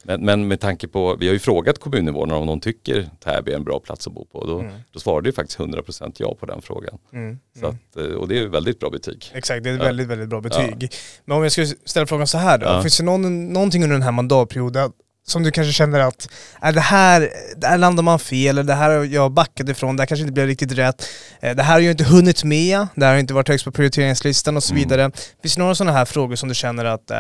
Men, 0.04 0.26
men, 0.26 0.48
med 0.48 0.60
tanke 0.60 0.88
på, 0.88 1.16
vi 1.16 1.28
har 1.28 1.34
ju 1.34 1.40
frågat 1.40 1.80
kommuninvånarna 1.80 2.40
om 2.40 2.48
de 2.48 2.60
tycker 2.60 3.10
Täby 3.20 3.52
är 3.52 3.56
en 3.56 3.64
bra 3.64 3.80
plats 3.80 4.08
att 4.08 4.14
bo 4.14 4.26
på. 4.26 4.46
Då, 4.46 4.60
mm. 4.60 4.74
då 4.92 5.00
svarade 5.00 5.30
ju 5.30 5.34
faktiskt 5.34 5.60
100% 5.60 6.16
ja 6.18 6.36
på 6.40 6.46
den 6.46 6.62
frågan. 6.62 6.98
Mm. 7.14 7.40
Så 7.60 7.68
att, 7.68 7.98
eh, 7.98 8.04
och 8.04 8.28
det 8.28 8.40
är 8.40 8.48
väldigt 8.48 8.80
bra 8.80 8.90
betyg. 8.90 9.32
Exakt, 9.34 9.64
det 9.64 9.70
är 9.70 9.74
ett 9.74 9.80
ja. 9.80 9.86
väldigt, 9.86 10.08
väldigt 10.08 10.30
bra 10.30 10.42
betyg. 10.42 10.78
Ja. 10.84 10.88
Men 11.26 11.38
om 11.38 11.44
jag 11.44 11.52
skulle 11.52 11.68
ställa 11.68 12.08
frågan 12.08 12.28
så 12.28 12.38
här 12.38 12.58
då, 12.58 12.66
ja. 12.66 12.82
finns 12.82 12.98
det 12.98 13.04
någon, 13.04 13.54
någonting 13.54 13.84
under 13.84 13.96
den 13.96 14.04
här 14.04 14.12
mandatperioden 14.12 14.92
som 15.28 15.44
du 15.44 15.52
kanske 15.52 15.74
känner 15.74 16.00
att 16.00 16.30
är 16.62 16.74
det 16.74 16.80
här, 16.80 17.30
där 17.58 17.78
landar 17.78 18.04
man 18.04 18.20
fel, 18.20 18.58
eller 18.58 18.64
det 18.64 18.74
här 18.74 18.98
har 18.98 19.06
jag 19.06 19.32
backat 19.32 19.70
ifrån, 19.70 19.96
det 19.96 20.02
här 20.02 20.08
kanske 20.08 20.22
inte 20.22 20.34
blev 20.34 20.48
riktigt 20.48 20.72
rätt. 20.72 21.08
Eh, 21.40 21.56
det 21.56 21.64
här 21.64 21.74
har 21.74 21.80
jag 21.80 21.92
inte 21.92 22.04
hunnit 22.04 22.44
med, 22.44 22.88
det 22.96 23.06
här 23.06 23.14
har 23.14 23.20
inte 23.20 23.34
varit 23.34 23.48
högst 23.48 23.66
på 23.66 23.72
prioriteringslistan 23.72 24.58
och 24.58 24.64
så 24.64 24.74
mm. 24.74 24.84
vidare. 24.84 25.12
Finns 25.42 25.56
det 25.56 25.62
några 25.62 25.76
sådana 25.76 25.98
här 25.98 26.06
frågor 26.06 26.36
som 26.36 26.50
du 26.50 26.56
känner 26.56 26.86
att 26.86 27.12
äh, 27.12 27.18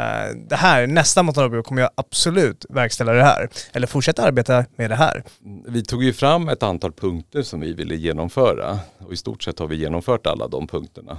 det 0.50 0.56
här, 0.56 0.88
nästa 0.88 1.24
mandatperiod 1.24 1.66
kommer 1.66 1.82
jag 1.82 1.92
absolut 1.96 2.66
verkställa 2.70 3.14
det 3.14 3.24
här, 3.24 3.50
eller 3.74 3.88
fortsätta 3.88 4.24
arbeta 4.24 4.66
med 4.76 4.90
det 4.92 4.96
här? 4.96 5.24
Vi 5.68 5.84
tog 5.84 6.04
ju 6.04 6.14
fram 6.14 6.50
ett 6.50 6.64
antal 6.64 6.92
punkter 6.92 7.42
som 7.42 7.60
vi 7.60 7.74
ville 7.74 7.96
genomföra 7.96 8.80
och 9.00 9.14
i 9.14 9.18
stort 9.18 9.44
sett 9.44 9.60
har 9.60 9.68
vi 9.68 9.76
genomfört 9.76 10.28
alla 10.28 10.48
de 10.48 10.68
punkterna. 10.68 11.18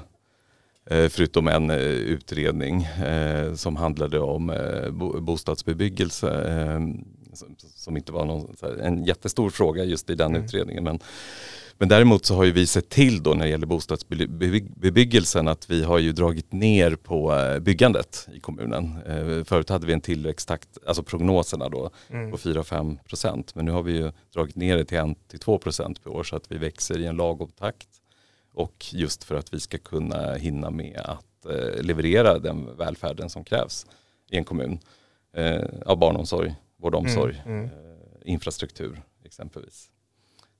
Eh, 0.86 1.08
förutom 1.08 1.48
en 1.48 1.70
eh, 1.70 1.76
utredning 1.78 2.82
eh, 2.82 3.54
som 3.54 3.76
handlade 3.76 4.18
om 4.18 4.52
bostadsbebyggelse 5.20 6.28
som 7.74 7.96
inte 7.96 8.12
var 8.12 8.24
någon, 8.24 8.56
en 8.80 9.04
jättestor 9.04 9.50
fråga 9.50 9.84
just 9.84 10.10
i 10.10 10.14
den 10.14 10.30
mm. 10.30 10.44
utredningen. 10.44 10.84
Men, 10.84 10.98
men 11.78 11.88
däremot 11.88 12.24
så 12.24 12.34
har 12.34 12.44
ju 12.44 12.52
vi 12.52 12.66
sett 12.66 12.88
till 12.88 13.22
då 13.22 13.34
när 13.34 13.44
det 13.44 13.50
gäller 13.50 13.66
bostadsbebyggelsen 13.66 15.48
att 15.48 15.70
vi 15.70 15.84
har 15.84 15.98
ju 15.98 16.12
dragit 16.12 16.52
ner 16.52 16.96
på 16.96 17.34
byggandet 17.60 18.28
i 18.34 18.40
kommunen. 18.40 18.98
Förut 19.44 19.68
hade 19.68 19.86
vi 19.86 19.92
en 19.92 20.00
tillväxttakt, 20.00 20.68
alltså 20.86 21.02
prognoserna 21.02 21.68
då, 21.68 21.90
mm. 22.10 22.30
på 22.30 22.36
4-5 22.36 22.98
procent. 23.04 23.54
Men 23.54 23.64
nu 23.64 23.70
har 23.70 23.82
vi 23.82 23.92
ju 23.92 24.12
dragit 24.34 24.56
ner 24.56 24.76
det 24.76 24.84
till 24.84 24.98
1-2 24.98 25.58
procent 25.58 26.04
per 26.04 26.10
år 26.10 26.22
så 26.22 26.36
att 26.36 26.52
vi 26.52 26.58
växer 26.58 26.98
i 26.98 27.06
en 27.06 27.16
lagom 27.16 27.50
takt. 27.58 27.88
Och 28.52 28.86
just 28.92 29.24
för 29.24 29.34
att 29.34 29.54
vi 29.54 29.60
ska 29.60 29.78
kunna 29.78 30.34
hinna 30.34 30.70
med 30.70 31.00
att 31.04 31.46
eh, 31.46 31.82
leverera 31.82 32.38
den 32.38 32.76
välfärden 32.76 33.30
som 33.30 33.44
krävs 33.44 33.86
i 34.30 34.36
en 34.36 34.44
kommun. 34.44 34.78
Eh, 35.32 35.64
av 35.86 35.98
barnomsorg, 35.98 36.54
vård 36.76 36.94
och 36.94 37.00
omsorg, 37.00 37.42
mm, 37.46 37.58
mm. 37.58 37.70
Eh, 37.70 38.32
infrastruktur 38.32 39.02
exempelvis. 39.24 39.90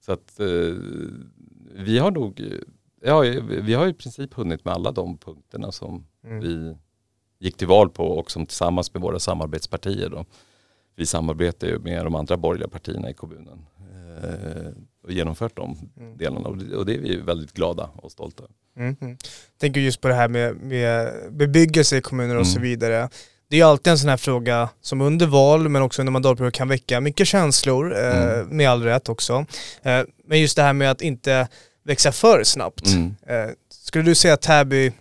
Så 0.00 0.12
att 0.12 0.40
vi 1.74 1.98
har 1.98 2.10
nog, 2.10 2.42
ja, 3.02 3.20
vi 3.46 3.74
har 3.74 3.86
i 3.86 3.92
princip 3.92 4.34
hunnit 4.34 4.64
med 4.64 4.74
alla 4.74 4.92
de 4.92 5.18
punkterna 5.18 5.72
som 5.72 6.06
mm. 6.24 6.40
vi 6.40 6.76
gick 7.38 7.56
till 7.56 7.66
val 7.66 7.90
på 7.90 8.04
och 8.04 8.30
som 8.30 8.46
tillsammans 8.46 8.94
med 8.94 9.02
våra 9.02 9.18
samarbetspartier 9.18 10.08
då. 10.08 10.24
Vi 10.96 11.06
samarbetar 11.06 11.66
ju 11.66 11.78
med 11.78 12.04
de 12.04 12.14
andra 12.14 12.36
borgerliga 12.36 12.68
partierna 12.68 13.10
i 13.10 13.14
kommunen. 13.14 13.66
Och 15.02 15.12
genomfört 15.12 15.56
de 15.56 15.76
mm. 16.00 16.16
delarna 16.16 16.48
och 16.48 16.86
det 16.86 16.94
är 16.94 16.98
vi 16.98 17.16
väldigt 17.16 17.52
glada 17.52 17.90
och 17.96 18.12
stolta 18.12 18.44
mm. 18.76 18.96
mm. 19.00 19.16
Tänker 19.60 19.80
just 19.80 20.00
på 20.00 20.08
det 20.08 20.14
här 20.14 20.28
med, 20.28 20.56
med 20.56 21.12
bebyggelse 21.30 21.96
i 21.96 22.00
kommuner 22.00 22.36
och 22.36 22.46
så 22.46 22.56
mm. 22.56 22.68
vidare. 22.68 23.08
Det 23.48 23.60
är 23.60 23.64
alltid 23.64 23.90
en 23.90 23.98
sån 23.98 24.08
här 24.08 24.16
fråga 24.16 24.68
som 24.80 25.00
under 25.00 25.26
val 25.26 25.68
men 25.68 25.82
också 25.82 26.02
under 26.02 26.12
mandatperiod 26.12 26.54
kan 26.54 26.68
väcka 26.68 27.00
mycket 27.00 27.28
känslor, 27.28 27.96
eh, 27.98 28.32
mm. 28.32 28.56
med 28.56 28.70
all 28.70 28.82
rätt 28.82 29.08
också. 29.08 29.46
Eh, 29.82 30.00
men 30.26 30.40
just 30.40 30.56
det 30.56 30.62
här 30.62 30.72
med 30.72 30.90
att 30.90 31.02
inte 31.02 31.48
växa 31.84 32.12
för 32.12 32.44
snabbt. 32.44 32.86
Mm. 32.86 33.14
Eh, 33.26 33.50
skulle 33.70 34.04
du 34.04 34.14
säga 34.14 34.34
att 34.34 34.42
Täby 34.42 34.92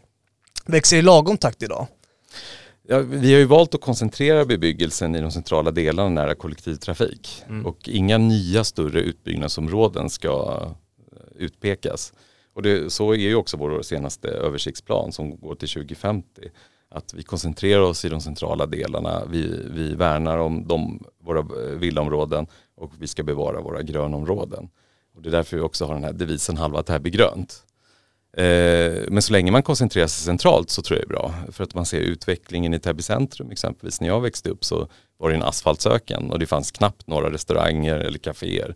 växer 0.66 0.98
i 0.98 1.02
lagom 1.02 1.38
takt 1.38 1.64
idag? 1.64 1.88
Ja, 2.88 3.00
vi 3.00 3.34
har 3.34 3.40
ju 3.40 3.46
valt 3.46 3.76
att 3.76 3.82
koncentrera 3.82 4.46
bebyggelsen 4.46 5.16
i 5.16 5.22
de 5.22 5.32
centrala 5.32 5.72
delarna 5.72 6.10
nära 6.10 6.36
kollektivtrafik. 6.36 7.44
Mm. 7.50 7.66
Och 7.66 7.90
inga 7.90 8.18
nya 8.18 8.64
större 8.64 9.02
utbyggnadsområden 9.02 10.10
ska 10.10 10.60
eh, 11.12 11.18
utpekas. 11.36 12.14
Och 12.54 12.62
det, 12.62 12.94
så 12.94 13.12
är 13.12 13.18
ju 13.18 13.36
också 13.36 13.58
vår 13.58 13.82
senaste 13.82 14.28
översiktsplan 14.28 15.12
som 15.12 15.40
går 15.40 15.56
till 15.56 15.70
2050. 15.70 16.42
Att 16.90 17.14
vi 17.14 17.24
koncentrerar 17.24 17.82
oss 17.82 18.06
i 18.06 18.10
de 18.10 18.22
centrala 18.22 18.66
delarna, 18.66 19.26
vi, 19.26 19.60
vi 19.72 19.96
värnar 19.96 20.38
om 20.38 20.68
de, 20.68 21.04
våra 21.24 21.42
villaområden 21.76 22.48
och 22.76 22.92
vi 23.00 23.08
ska 23.08 23.24
bevara 23.24 23.62
våra 23.62 23.82
grönområden. 23.82 24.70
Och 25.16 25.22
det 25.22 25.30
är 25.30 25.32
därför 25.32 25.58
vi 25.58 25.64
också 25.64 25.86
har 25.86 25.94
den 25.94 26.04
här 26.04 26.14
devisen 26.14 26.58
halva 26.58 26.84
Täby 26.84 27.10
grönt. 27.10 27.64
Eh, 28.38 29.04
men 29.08 29.22
så 29.22 29.34
länge 29.34 29.52
man 29.52 29.64
koncentrerar 29.64 30.08
sig 30.08 30.26
centralt 30.26 30.70
så 30.70 30.82
tror 30.82 31.00
jag 31.00 31.08
det 31.08 31.14
är 31.14 31.16
bra. 31.16 31.34
För 31.52 31.64
att 31.64 31.76
man 31.76 31.86
ser 31.86 32.00
utvecklingen 32.00 32.74
i 32.74 32.80
Täby 32.80 33.04
centrum 33.04 33.52
exempelvis. 33.52 34.02
När 34.02 34.08
jag 34.08 34.22
växte 34.22 34.50
upp 34.50 34.66
så 34.66 34.88
var 35.18 35.30
det 35.30 35.36
en 35.36 35.44
asfaltsöken 35.44 36.32
och 36.32 36.40
det 36.40 36.46
fanns 36.46 36.72
knappt 36.72 37.08
några 37.08 37.32
restauranger 37.32 37.96
eller 37.96 38.20
kaféer. 38.20 38.76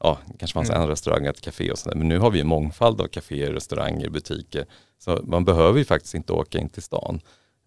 Ja, 0.00 0.18
det 0.26 0.38
kanske 0.38 0.54
fanns 0.54 0.70
mm. 0.70 0.82
en 0.82 0.88
restaurang, 0.88 1.26
ett 1.26 1.40
café 1.40 1.70
och 1.70 1.78
sådär. 1.78 1.96
Men 1.96 2.08
nu 2.08 2.18
har 2.18 2.30
vi 2.30 2.40
en 2.40 2.46
mångfald 2.46 3.00
av 3.00 3.06
kaféer, 3.06 3.52
restauranger, 3.52 4.08
butiker. 4.08 4.66
Så 4.98 5.20
man 5.22 5.44
behöver 5.44 5.78
ju 5.78 5.84
faktiskt 5.84 6.14
inte 6.14 6.32
åka 6.32 6.58
in 6.58 6.68
till 6.68 6.82
stan 6.82 7.20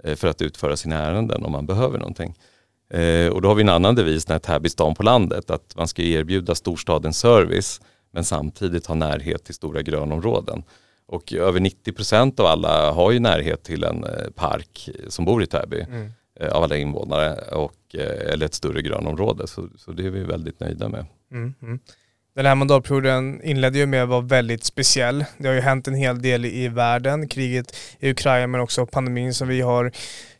eh, 0.04 0.16
för 0.16 0.28
att 0.28 0.42
utföra 0.42 0.76
sina 0.76 0.96
ärenden 0.96 1.46
om 1.46 1.52
man 1.52 1.66
behöver 1.66 2.00
någonting. 2.00 2.36
Eh, 2.90 3.28
och 3.28 3.42
då 3.42 3.48
har 3.48 3.56
vi 3.56 3.62
en 3.62 3.70
annan 3.70 3.96
devis, 3.96 4.26
den 4.26 4.34
här 4.34 4.40
Täby 4.40 4.70
stan 4.70 4.96
på 4.96 5.04
landet, 5.04 5.50
att 5.50 5.76
man 5.76 5.88
ska 5.88 6.02
erbjuda 6.02 6.56
storstadens 6.56 7.18
service 7.18 7.82
men 8.12 8.24
samtidigt 8.24 8.86
ha 8.86 8.96
närhet 8.96 9.44
till 9.44 9.56
stora 9.56 9.82
grönområden. 9.82 10.64
Och 11.08 11.34
över 11.34 11.60
90% 11.60 12.40
av 12.40 12.46
alla 12.46 12.92
har 12.92 13.12
ju 13.12 13.20
närhet 13.20 13.64
till 13.64 13.84
en 13.84 14.04
eh, 14.04 14.30
park 14.36 14.90
som 15.08 15.26
bor 15.26 15.44
i 15.44 15.48
Täby 15.48 15.82
mm. 15.82 16.12
Eh, 16.40 16.50
av 16.50 16.64
alla 16.64 16.78
invånare 16.78 17.36
och, 17.52 17.76
eh, 17.94 18.34
eller 18.34 18.46
ett 18.46 18.54
större 18.54 18.82
grönområde. 18.82 19.48
Så, 19.48 19.70
så 19.78 19.92
det 19.92 20.06
är 20.06 20.10
vi 20.10 20.24
väldigt 20.24 20.60
nöjda 20.60 20.90
med. 20.90 21.06
Mm, 21.32 21.54
mm. 21.62 21.80
Den 22.36 22.46
här 22.46 22.56
mandatperioden 22.56 23.42
inledde 23.44 23.78
ju 23.78 23.86
med 23.86 24.04
att 24.04 24.10
vara 24.10 24.22
väldigt 24.22 24.64
speciell. 24.64 25.26
Det 25.38 25.48
har 25.48 25.56
ju 25.56 25.62
hänt 25.62 25.88
en 25.88 25.96
hel 25.96 26.22
del 26.22 26.46
i 26.46 26.68
världen, 26.68 27.28
kriget 27.28 27.78
i 28.00 28.10
Ukraina 28.12 28.48
men 28.48 28.62
också 28.62 28.86
pandemin 28.86 29.34
som 29.34 29.48
vi 29.48 29.62
har 29.62 29.92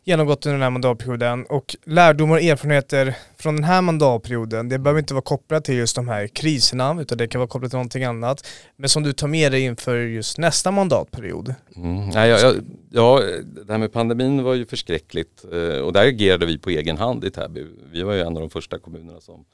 genomgått 0.06 0.46
under 0.46 0.54
den 0.54 0.62
här 0.62 0.70
mandatperioden 0.70 1.46
och 1.46 1.76
lärdomar 1.84 2.36
och 2.36 2.42
erfarenheter 2.42 3.16
från 3.36 3.54
den 3.54 3.64
här 3.64 3.82
mandatperioden, 3.82 4.68
det 4.68 4.78
behöver 4.78 4.98
inte 4.98 5.14
vara 5.14 5.22
kopplat 5.22 5.64
till 5.64 5.74
just 5.74 5.96
de 5.96 6.08
här 6.08 6.26
kriserna 6.26 7.00
utan 7.00 7.18
det 7.18 7.28
kan 7.28 7.38
vara 7.38 7.48
kopplat 7.48 7.70
till 7.70 7.76
någonting 7.76 8.04
annat. 8.04 8.46
Men 8.76 8.88
som 8.88 9.02
du 9.02 9.12
tar 9.12 9.28
med 9.28 9.52
dig 9.52 9.60
inför 9.62 9.96
just 9.96 10.38
nästa 10.38 10.70
mandatperiod. 10.70 11.54
Mm. 11.76 12.10
Ja, 12.10 12.26
ja, 12.26 12.54
ja, 12.90 13.22
det 13.66 13.72
här 13.72 13.78
med 13.78 13.92
pandemin 13.92 14.42
var 14.42 14.54
ju 14.54 14.66
förskräckligt 14.66 15.44
eh, 15.52 15.80
och 15.80 15.92
där 15.92 16.08
agerade 16.08 16.46
vi 16.46 16.58
på 16.58 16.70
egen 16.70 16.96
hand 16.96 17.24
i 17.24 17.30
Täby. 17.30 17.66
Vi 17.92 18.02
var 18.02 18.12
ju 18.12 18.20
en 18.20 18.36
av 18.36 18.40
de 18.40 18.50
första 18.50 18.78
kommunerna 18.78 19.20
som 19.20 19.44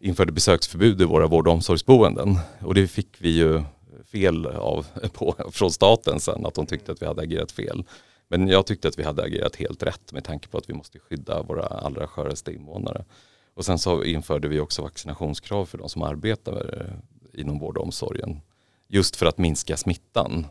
införde 0.00 0.32
besöksförbud 0.32 1.02
i 1.02 1.04
våra 1.04 1.26
vård 1.26 1.48
och 1.48 1.54
omsorgsboenden 1.54 2.38
och 2.60 2.74
det 2.74 2.86
fick 2.86 3.08
vi 3.18 3.30
ju 3.30 3.62
fel 4.12 4.46
av 4.46 4.86
på, 5.12 5.34
från 5.52 5.70
staten 5.70 6.20
sen 6.20 6.46
att 6.46 6.54
de 6.54 6.66
tyckte 6.66 6.92
att 6.92 7.02
vi 7.02 7.06
hade 7.06 7.22
agerat 7.22 7.52
fel. 7.52 7.84
Men 8.32 8.48
jag 8.48 8.66
tyckte 8.66 8.88
att 8.88 8.98
vi 8.98 9.02
hade 9.02 9.22
agerat 9.22 9.56
helt 9.56 9.82
rätt 9.82 10.12
med 10.12 10.24
tanke 10.24 10.48
på 10.48 10.58
att 10.58 10.68
vi 10.70 10.74
måste 10.74 10.98
skydda 10.98 11.42
våra 11.42 11.66
allra 11.66 12.06
sköraste 12.06 12.52
invånare. 12.52 13.04
Och 13.54 13.64
sen 13.64 13.78
så 13.78 14.04
införde 14.04 14.48
vi 14.48 14.60
också 14.60 14.82
vaccinationskrav 14.82 15.66
för 15.66 15.78
de 15.78 15.88
som 15.88 16.02
arbetar 16.02 16.80
eh, 16.80 17.40
inom 17.40 17.58
vård 17.58 17.76
och 17.76 17.84
omsorgen. 17.84 18.40
Just 18.88 19.16
för 19.16 19.26
att 19.26 19.38
minska 19.38 19.76
smittan. 19.76 20.46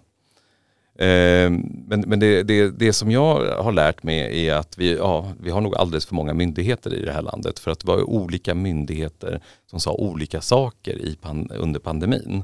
Eh, 0.95 1.49
men, 1.87 2.03
men 2.07 2.19
det, 2.19 2.43
det, 2.43 2.69
det, 2.69 2.93
som 2.93 3.11
jag 3.11 3.63
har 3.63 3.71
lärt 3.71 4.03
mig 4.03 4.47
är 4.47 4.55
att 4.55 4.77
vi, 4.77 4.95
ja, 4.95 5.33
vi 5.39 5.49
har 5.49 5.61
nog 5.61 5.75
alldeles 5.75 6.05
för 6.05 6.15
många 6.15 6.33
myndigheter 6.33 6.93
i 6.93 7.05
det 7.05 7.11
här 7.11 7.21
landet. 7.21 7.59
För 7.59 7.71
att 7.71 7.79
det 7.79 7.87
var 7.87 8.03
olika 8.03 8.55
myndigheter 8.55 9.41
som 9.69 9.79
sa 9.79 9.93
olika 9.93 10.41
saker 10.41 10.97
i 10.97 11.15
pan, 11.15 11.51
under 11.51 11.79
pandemin. 11.79 12.43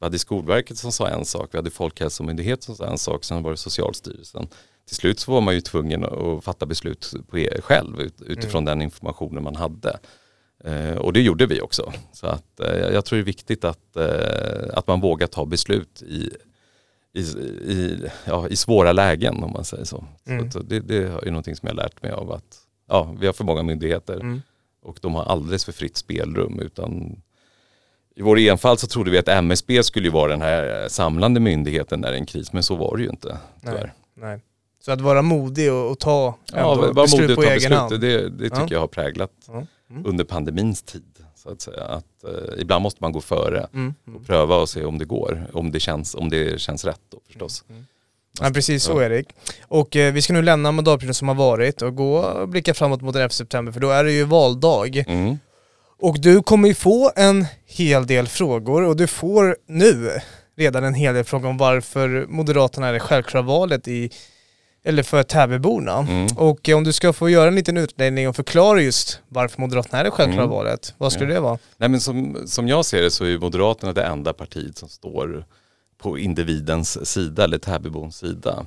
Vi 0.00 0.06
hade 0.06 0.18
Skolverket 0.18 0.78
som 0.78 0.92
sa 0.92 1.08
en 1.08 1.24
sak, 1.24 1.48
vi 1.52 1.58
hade 1.58 1.70
Folkhälsomyndigheten 1.70 2.62
som 2.62 2.76
sa 2.76 2.86
en 2.86 2.98
sak, 2.98 3.24
sen 3.24 3.42
var 3.42 3.50
det 3.50 3.56
Socialstyrelsen 3.56 4.48
till 4.86 4.96
slut 4.96 5.20
så 5.20 5.32
var 5.32 5.40
man 5.40 5.54
ju 5.54 5.60
tvungen 5.60 6.04
att 6.04 6.44
fatta 6.44 6.66
beslut 6.66 7.14
på 7.28 7.38
er 7.38 7.60
själv 7.60 8.00
utifrån 8.26 8.62
mm. 8.62 8.64
den 8.64 8.82
informationen 8.82 9.42
man 9.42 9.56
hade. 9.56 9.98
Eh, 10.64 10.96
och 10.96 11.12
det 11.12 11.20
gjorde 11.20 11.46
vi 11.46 11.60
också. 11.60 11.92
Så 12.12 12.26
att, 12.26 12.60
eh, 12.60 12.76
jag 12.92 13.04
tror 13.04 13.16
det 13.16 13.22
är 13.22 13.26
viktigt 13.26 13.64
att, 13.64 13.96
eh, 13.96 14.78
att 14.78 14.86
man 14.86 15.00
vågar 15.00 15.26
ta 15.26 15.46
beslut 15.46 16.02
i, 16.02 16.30
i, 17.12 17.20
i, 17.20 18.08
ja, 18.24 18.48
i 18.48 18.56
svåra 18.56 18.92
lägen 18.92 19.44
om 19.44 19.52
man 19.52 19.64
säger 19.64 19.84
så. 19.84 20.04
Mm. 20.26 20.50
så 20.50 20.58
det, 20.62 20.80
det 20.80 20.96
är 20.96 21.30
någonting 21.30 21.56
som 21.56 21.66
jag 21.66 21.74
har 21.74 21.82
lärt 21.82 22.02
mig 22.02 22.12
av 22.12 22.32
att 22.32 22.58
ja, 22.88 23.14
vi 23.20 23.26
har 23.26 23.32
för 23.32 23.44
många 23.44 23.62
myndigheter 23.62 24.14
mm. 24.14 24.42
och 24.82 24.98
de 25.02 25.14
har 25.14 25.24
alldeles 25.24 25.64
för 25.64 25.72
fritt 25.72 25.96
spelrum 25.96 26.60
utan 26.60 27.22
i 28.14 28.22
vår 28.22 28.38
enfald 28.38 28.78
så 28.78 28.86
trodde 28.86 29.10
vi 29.10 29.18
att 29.18 29.28
MSB 29.28 29.82
skulle 29.82 30.10
vara 30.10 30.30
den 30.30 30.42
här 30.42 30.88
samlande 30.88 31.40
myndigheten 31.40 32.00
när 32.00 32.10
det 32.10 32.16
är 32.16 32.20
en 32.20 32.26
kris 32.26 32.52
men 32.52 32.62
så 32.62 32.76
var 32.76 32.96
det 32.96 33.02
ju 33.02 33.08
inte 33.08 33.38
tyvärr. 33.60 33.92
Nej, 34.14 34.28
nej. 34.28 34.40
Så 34.84 34.92
att 34.92 35.00
vara 35.00 35.22
modig 35.22 35.72
och, 35.72 35.90
och 35.90 35.98
ta 35.98 36.38
ja, 36.52 36.74
vara 36.74 36.92
beslut 36.92 37.20
modig 37.20 37.36
på 37.36 37.42
egen 37.42 37.54
beslut, 37.54 37.72
hand. 37.78 38.00
Det, 38.00 38.28
det 38.28 38.44
tycker 38.44 38.60
ja. 38.60 38.66
jag 38.70 38.80
har 38.80 38.86
präglat 38.86 39.30
mm. 39.48 40.06
under 40.06 40.24
pandemins 40.24 40.82
tid. 40.82 41.02
Så 41.34 41.50
att 41.50 41.60
säga. 41.60 41.84
Att, 41.84 42.24
eh, 42.24 42.60
ibland 42.60 42.82
måste 42.82 42.98
man 43.02 43.12
gå 43.12 43.20
före 43.20 43.66
mm. 43.72 43.94
Mm. 44.06 44.20
och 44.20 44.26
pröva 44.26 44.56
och 44.56 44.68
se 44.68 44.84
om 44.84 44.98
det 44.98 45.04
går. 45.04 45.46
Om 45.52 45.72
det 45.72 45.80
känns, 45.80 46.14
om 46.14 46.30
det 46.30 46.60
känns 46.60 46.84
rätt 46.84 47.00
då 47.12 47.18
förstås. 47.26 47.64
Mm. 47.68 47.84
Ja 48.40 48.50
precis 48.50 48.82
så 48.82 49.02
Erik. 49.02 49.28
Och 49.62 49.96
eh, 49.96 50.12
vi 50.12 50.22
ska 50.22 50.32
nu 50.32 50.42
lämna 50.42 50.72
mandatperioden 50.72 51.14
som 51.14 51.28
har 51.28 51.34
varit 51.34 51.82
och 51.82 51.96
gå 51.96 52.16
och 52.16 52.48
blicka 52.48 52.74
framåt 52.74 53.02
mot 53.02 53.14
den 53.14 53.22
11 53.22 53.30
september 53.30 53.72
för 53.72 53.80
då 53.80 53.90
är 53.90 54.04
det 54.04 54.12
ju 54.12 54.24
valdag. 54.24 55.04
Mm. 55.06 55.38
Och 55.98 56.20
du 56.20 56.42
kommer 56.42 56.68
ju 56.68 56.74
få 56.74 57.12
en 57.16 57.46
hel 57.66 58.06
del 58.06 58.26
frågor 58.26 58.82
och 58.82 58.96
du 58.96 59.06
får 59.06 59.56
nu 59.68 60.10
redan 60.56 60.84
en 60.84 60.94
hel 60.94 61.14
del 61.14 61.24
frågor 61.24 61.48
om 61.48 61.56
varför 61.56 62.26
Moderaterna 62.28 62.88
är 62.88 62.92
det 62.92 63.00
självklara 63.00 63.42
valet 63.42 63.88
i 63.88 64.10
eller 64.84 65.02
för 65.02 65.22
Täbyborna. 65.22 65.98
Mm. 65.98 66.26
Och 66.36 66.68
om 66.68 66.84
du 66.84 66.92
ska 66.92 67.12
få 67.12 67.30
göra 67.30 67.48
en 67.48 67.54
liten 67.54 67.76
utläggning 67.76 68.28
och 68.28 68.36
förklara 68.36 68.82
just 68.82 69.20
varför 69.28 69.60
Moderaterna 69.60 69.98
är 69.98 70.04
det 70.04 70.10
självklara 70.10 70.44
mm. 70.44 70.56
valet, 70.56 70.94
vad 70.98 71.12
skulle 71.12 71.30
ja. 71.30 71.34
det 71.34 71.40
vara? 71.40 71.58
Nej 71.76 71.88
men 71.88 72.00
som, 72.00 72.42
som 72.46 72.68
jag 72.68 72.84
ser 72.84 73.02
det 73.02 73.10
så 73.10 73.24
är 73.24 73.38
Moderaterna 73.38 73.92
det 73.92 74.04
enda 74.04 74.32
partiet 74.32 74.78
som 74.78 74.88
står 74.88 75.44
på 75.98 76.18
individens 76.18 77.06
sida 77.10 77.44
eller 77.44 77.58
Täbybons 77.58 78.16
sida. 78.16 78.66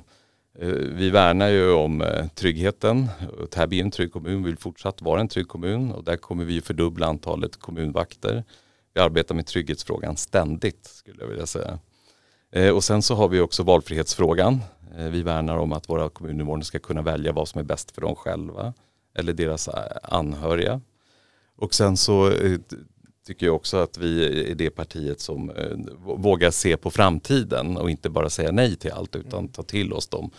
Eh, 0.58 0.68
vi 0.68 1.10
värnar 1.10 1.48
ju 1.48 1.72
om 1.72 2.02
eh, 2.02 2.26
tryggheten. 2.34 3.08
Täby 3.50 3.80
är 3.80 3.84
en 3.84 3.90
trygg 3.90 4.12
kommun, 4.12 4.44
vill 4.44 4.56
fortsatt 4.56 5.02
vara 5.02 5.20
en 5.20 5.28
trygg 5.28 5.48
kommun 5.48 5.92
och 5.92 6.04
där 6.04 6.16
kommer 6.16 6.44
vi 6.44 6.60
fördubbla 6.60 7.06
antalet 7.06 7.56
kommunvakter. 7.56 8.44
Vi 8.94 9.00
arbetar 9.00 9.34
med 9.34 9.46
trygghetsfrågan 9.46 10.16
ständigt 10.16 10.86
skulle 10.86 11.20
jag 11.20 11.28
vilja 11.28 11.46
säga. 11.46 11.78
Eh, 12.52 12.70
och 12.70 12.84
sen 12.84 13.02
så 13.02 13.14
har 13.14 13.28
vi 13.28 13.40
också 13.40 13.62
valfrihetsfrågan. 13.62 14.60
Eh, 14.96 15.08
vi 15.08 15.22
värnar 15.22 15.56
om 15.56 15.72
att 15.72 15.88
våra 15.88 16.08
kommuninvånare 16.08 16.64
ska 16.64 16.78
kunna 16.78 17.02
välja 17.02 17.32
vad 17.32 17.48
som 17.48 17.58
är 17.58 17.64
bäst 17.64 17.90
för 17.90 18.00
dem 18.00 18.16
själva 18.16 18.74
eller 19.14 19.32
deras 19.32 19.68
eh, 19.68 19.96
anhöriga. 20.02 20.80
Och 21.56 21.74
sen 21.74 21.96
så 21.96 22.30
eh, 22.30 22.58
tycker 23.26 23.46
jag 23.46 23.54
också 23.54 23.76
att 23.76 23.98
vi 23.98 24.50
är 24.50 24.54
det 24.54 24.70
partiet 24.70 25.20
som 25.20 25.52
vågar 26.00 26.50
se 26.50 26.76
på 26.76 26.90
framtiden 26.90 27.76
och 27.76 27.90
inte 27.90 28.10
bara 28.10 28.30
säga 28.30 28.52
nej 28.52 28.76
till 28.76 28.92
allt 28.92 29.16
utan 29.16 29.48
ta 29.48 29.62
till 29.62 29.92
oss 29.92 30.08
de 30.08 30.30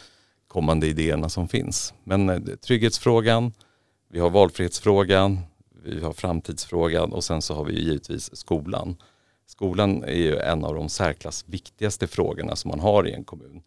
kommande 0.48 0.88
idéerna 0.88 1.30
som 1.30 1.48
finns. 1.48 1.94
Men 2.04 2.58
trygghetsfrågan, 2.62 3.54
vi 4.10 4.20
har 4.20 4.30
valfrihetsfrågan, 4.30 5.40
vi 5.84 6.02
har 6.02 6.14
framtidsfrågan 6.14 7.14
och 7.14 7.24
sen 7.24 7.42
så 7.42 7.54
har 7.54 7.64
vi 7.64 7.84
givetvis 7.84 8.36
skolan. 8.36 8.96
Skolan 9.46 10.04
är 10.04 10.18
ju 10.18 10.38
en 10.38 10.64
av 10.64 10.76
de 10.76 10.90
särklass 10.90 11.46
viktigaste 11.48 12.08
frågorna 12.08 12.56
som 12.56 12.70
man 12.70 12.80
har 12.80 13.08
i 13.08 13.14
en 13.14 13.24
kommun. 13.24 13.62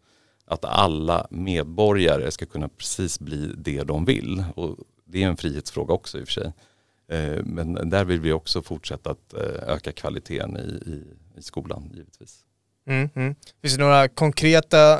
Att 0.51 0.65
alla 0.65 1.27
medborgare 1.29 2.31
ska 2.31 2.45
kunna 2.45 2.69
precis 2.69 3.19
bli 3.19 3.51
det 3.57 3.83
de 3.83 4.05
vill. 4.05 4.43
Och 4.55 4.77
det 5.05 5.23
är 5.23 5.27
en 5.27 5.37
frihetsfråga 5.37 5.93
också 5.93 6.19
i 6.19 6.23
och 6.23 6.27
för 6.27 6.33
sig. 6.33 6.53
Eh, 7.11 7.43
men 7.43 7.89
där 7.89 8.05
vill 8.05 8.19
vi 8.19 8.31
också 8.31 8.61
fortsätta 8.61 9.11
att 9.11 9.33
eh, 9.33 9.73
öka 9.73 9.91
kvaliteten 9.91 10.57
i, 10.57 10.89
i, 10.89 11.03
i 11.39 11.41
skolan 11.41 11.89
givetvis. 11.93 12.39
Mm, 12.87 13.09
mm. 13.15 13.35
Finns 13.61 13.75
det 13.75 13.83
några 13.83 14.07
konkreta 14.07 14.99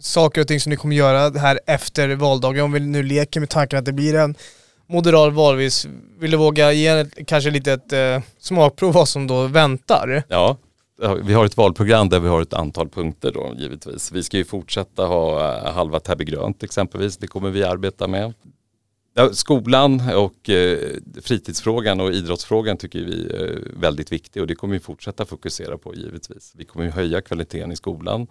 saker 0.00 0.40
och 0.40 0.48
ting 0.48 0.60
som 0.60 0.70
ni 0.70 0.76
kommer 0.76 0.96
göra 0.96 1.38
här 1.38 1.60
efter 1.66 2.08
valdagen? 2.08 2.64
Om 2.64 2.72
vi 2.72 2.80
nu 2.80 3.02
leker 3.02 3.40
med 3.40 3.48
tanken 3.48 3.78
att 3.78 3.84
det 3.84 3.92
blir 3.92 4.14
en 4.14 4.34
moderat 4.86 5.32
valvis, 5.32 5.86
vill 6.18 6.30
du 6.30 6.36
våga 6.36 6.72
ge 6.72 7.04
kanske 7.26 7.50
lite 7.50 7.72
ett 7.72 7.92
eh, 7.92 8.22
smakprov 8.38 8.92
vad 8.92 9.08
som 9.08 9.26
då 9.26 9.46
väntar? 9.46 10.22
Ja, 10.28 10.56
vi 11.22 11.32
har 11.32 11.44
ett 11.44 11.56
valprogram 11.56 12.08
där 12.08 12.20
vi 12.20 12.28
har 12.28 12.42
ett 12.42 12.54
antal 12.54 12.88
punkter 12.88 13.32
då 13.32 13.54
givetvis. 13.58 14.12
Vi 14.12 14.22
ska 14.22 14.36
ju 14.36 14.44
fortsätta 14.44 15.06
ha 15.06 15.54
eh, 15.56 15.72
halva 15.72 16.00
Täby 16.00 16.24
grönt 16.24 16.62
exempelvis, 16.62 17.16
det 17.16 17.26
kommer 17.26 17.50
vi 17.50 17.64
arbeta 17.64 18.08
med. 18.08 18.32
Skolan 19.32 20.02
och 20.16 20.50
eh, 20.50 20.78
fritidsfrågan 21.22 22.00
och 22.00 22.12
idrottsfrågan 22.12 22.76
tycker 22.76 22.98
vi 22.98 23.26
är 23.26 23.80
väldigt 23.80 24.12
viktig 24.12 24.42
och 24.42 24.48
det 24.48 24.54
kommer 24.54 24.74
vi 24.74 24.80
fortsätta 24.80 25.24
fokusera 25.24 25.78
på 25.78 25.94
givetvis. 25.94 26.52
Vi 26.56 26.64
kommer 26.64 26.90
höja 26.90 27.20
kvaliteten 27.20 27.72
i 27.72 27.76
skolan. 27.76 28.26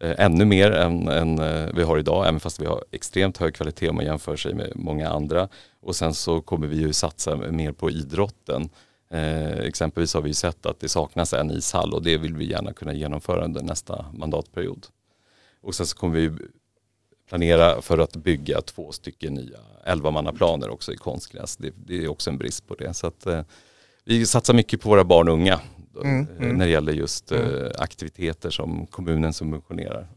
Eh, 0.00 0.14
ännu 0.18 0.44
mer 0.44 0.70
än, 0.70 1.08
än 1.08 1.36
vi 1.74 1.82
har 1.82 1.98
idag, 1.98 2.28
även 2.28 2.40
fast 2.40 2.60
vi 2.60 2.66
har 2.66 2.84
extremt 2.90 3.38
hög 3.38 3.54
kvalitet 3.54 3.88
om 3.88 3.96
man 3.96 4.04
jämför 4.04 4.36
sig 4.36 4.54
med 4.54 4.72
många 4.74 5.08
andra. 5.10 5.48
Och 5.80 5.96
sen 5.96 6.14
så 6.14 6.40
kommer 6.40 6.66
vi 6.66 6.76
ju 6.76 6.92
satsa 6.92 7.36
mer 7.36 7.72
på 7.72 7.90
idrotten. 7.90 8.70
Eh, 9.10 9.58
exempelvis 9.58 10.14
har 10.14 10.20
vi 10.20 10.34
sett 10.34 10.66
att 10.66 10.80
det 10.80 10.88
saknas 10.88 11.32
en 11.32 11.50
ishall 11.50 11.94
och 11.94 12.02
det 12.02 12.18
vill 12.18 12.34
vi 12.34 12.50
gärna 12.50 12.72
kunna 12.72 12.92
genomföra 12.92 13.44
under 13.44 13.62
nästa 13.62 14.04
mandatperiod. 14.12 14.86
Och 15.60 15.74
sen 15.74 15.86
så 15.86 15.96
kommer 15.96 16.14
vi 16.14 16.30
planera 17.28 17.82
för 17.82 17.98
att 17.98 18.16
bygga 18.16 18.60
två 18.60 18.92
stycken 18.92 19.34
nya 19.34 19.58
elvamannaplaner 19.84 20.70
också 20.70 20.92
i 20.92 20.96
konstgräs. 20.96 21.56
Det, 21.56 21.72
det, 21.86 22.04
är 22.04 22.08
också 22.08 22.30
en 22.30 22.38
brist 22.38 22.68
på 22.68 22.74
det. 22.74 22.94
Så 22.94 23.06
att, 23.06 23.26
eh, 23.26 23.40
vi 24.04 24.26
satsar 24.26 24.54
mycket 24.54 24.80
på 24.80 24.88
våra 24.88 25.04
barn 25.04 25.28
och 25.28 25.34
unga 25.34 25.60
mm, 26.02 26.26
eh, 26.30 26.44
mm. 26.44 26.56
när 26.56 26.64
det 26.64 26.70
gäller 26.70 26.92
just 26.92 27.32
mm. 27.32 27.64
eh, 27.64 27.70
aktiviteter 27.78 28.50
som 28.50 28.86
kommunen 28.86 29.32
subventionerar. 29.32 30.08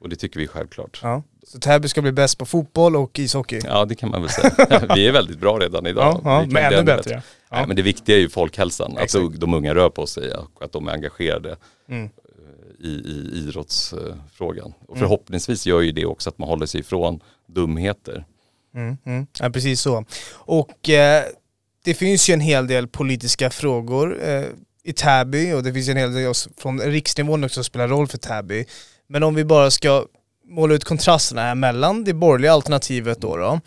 Och 0.00 0.08
det 0.08 0.16
tycker 0.16 0.38
vi 0.40 0.44
är 0.44 0.48
självklart. 0.48 1.00
Ja. 1.02 1.22
Så 1.46 1.58
Täby 1.58 1.88
ska 1.88 2.02
bli 2.02 2.12
bäst 2.12 2.38
på 2.38 2.46
fotboll 2.46 2.96
och 2.96 3.18
ishockey? 3.18 3.60
Ja 3.64 3.84
det 3.84 3.94
kan 3.94 4.10
man 4.10 4.22
väl 4.22 4.30
säga. 4.30 4.86
vi 4.94 5.06
är 5.06 5.12
väldigt 5.12 5.38
bra 5.38 5.58
redan 5.58 5.86
idag. 5.86 6.20
Ja, 6.24 6.40
ja 6.40 6.46
men 6.50 6.72
ännu 6.72 6.82
bättre. 6.82 7.22
Ja. 7.50 7.56
Nej, 7.56 7.66
men 7.66 7.76
det 7.76 7.82
viktiga 7.82 8.16
är 8.16 8.20
ju 8.20 8.28
folkhälsan, 8.28 8.98
att 8.98 9.12
de 9.40 9.54
unga 9.54 9.74
rör 9.74 9.90
på 9.90 10.06
sig 10.06 10.34
och 10.34 10.62
att 10.62 10.72
de 10.72 10.88
är 10.88 10.92
engagerade 10.92 11.56
mm. 11.88 12.04
Eh, 12.04 12.86
i, 12.86 12.90
i 12.90 13.38
idrottsfrågan. 13.38 14.74
Och 14.86 14.96
mm. 14.96 15.08
förhoppningsvis 15.08 15.66
gör 15.66 15.80
ju 15.80 15.92
det 15.92 16.06
också 16.06 16.30
att 16.30 16.38
man 16.38 16.48
håller 16.48 16.66
sig 16.66 16.80
ifrån 16.80 17.20
dumheter. 17.46 18.24
Mm, 18.74 18.96
mm. 19.04 19.26
Ja 19.40 19.50
precis 19.50 19.80
så. 19.80 20.04
Och 20.32 20.88
eh, 20.88 21.24
det 21.84 21.94
finns 21.94 22.30
ju 22.30 22.34
en 22.34 22.40
hel 22.40 22.66
del 22.66 22.88
politiska 22.88 23.50
frågor 23.50 24.18
eh, 24.22 24.44
i 24.82 24.92
Täby 24.92 25.52
och 25.52 25.62
det 25.62 25.72
finns 25.72 25.88
en 25.88 25.96
hel 25.96 26.12
del 26.12 26.32
från 26.56 26.80
riksnivån 26.80 27.44
också 27.44 27.54
som 27.54 27.64
spelar 27.64 27.88
roll 27.88 28.06
för 28.08 28.18
Täby. 28.18 28.64
Men 29.06 29.22
om 29.22 29.34
vi 29.34 29.44
bara 29.44 29.70
ska 29.70 30.06
måla 30.44 30.74
ut 30.74 30.84
kontrasterna 30.84 31.42
här 31.42 31.54
mellan 31.54 32.04
det 32.04 32.14
borgerliga 32.14 32.52
alternativet 32.52 33.20
då, 33.20 33.36
då 33.36 33.60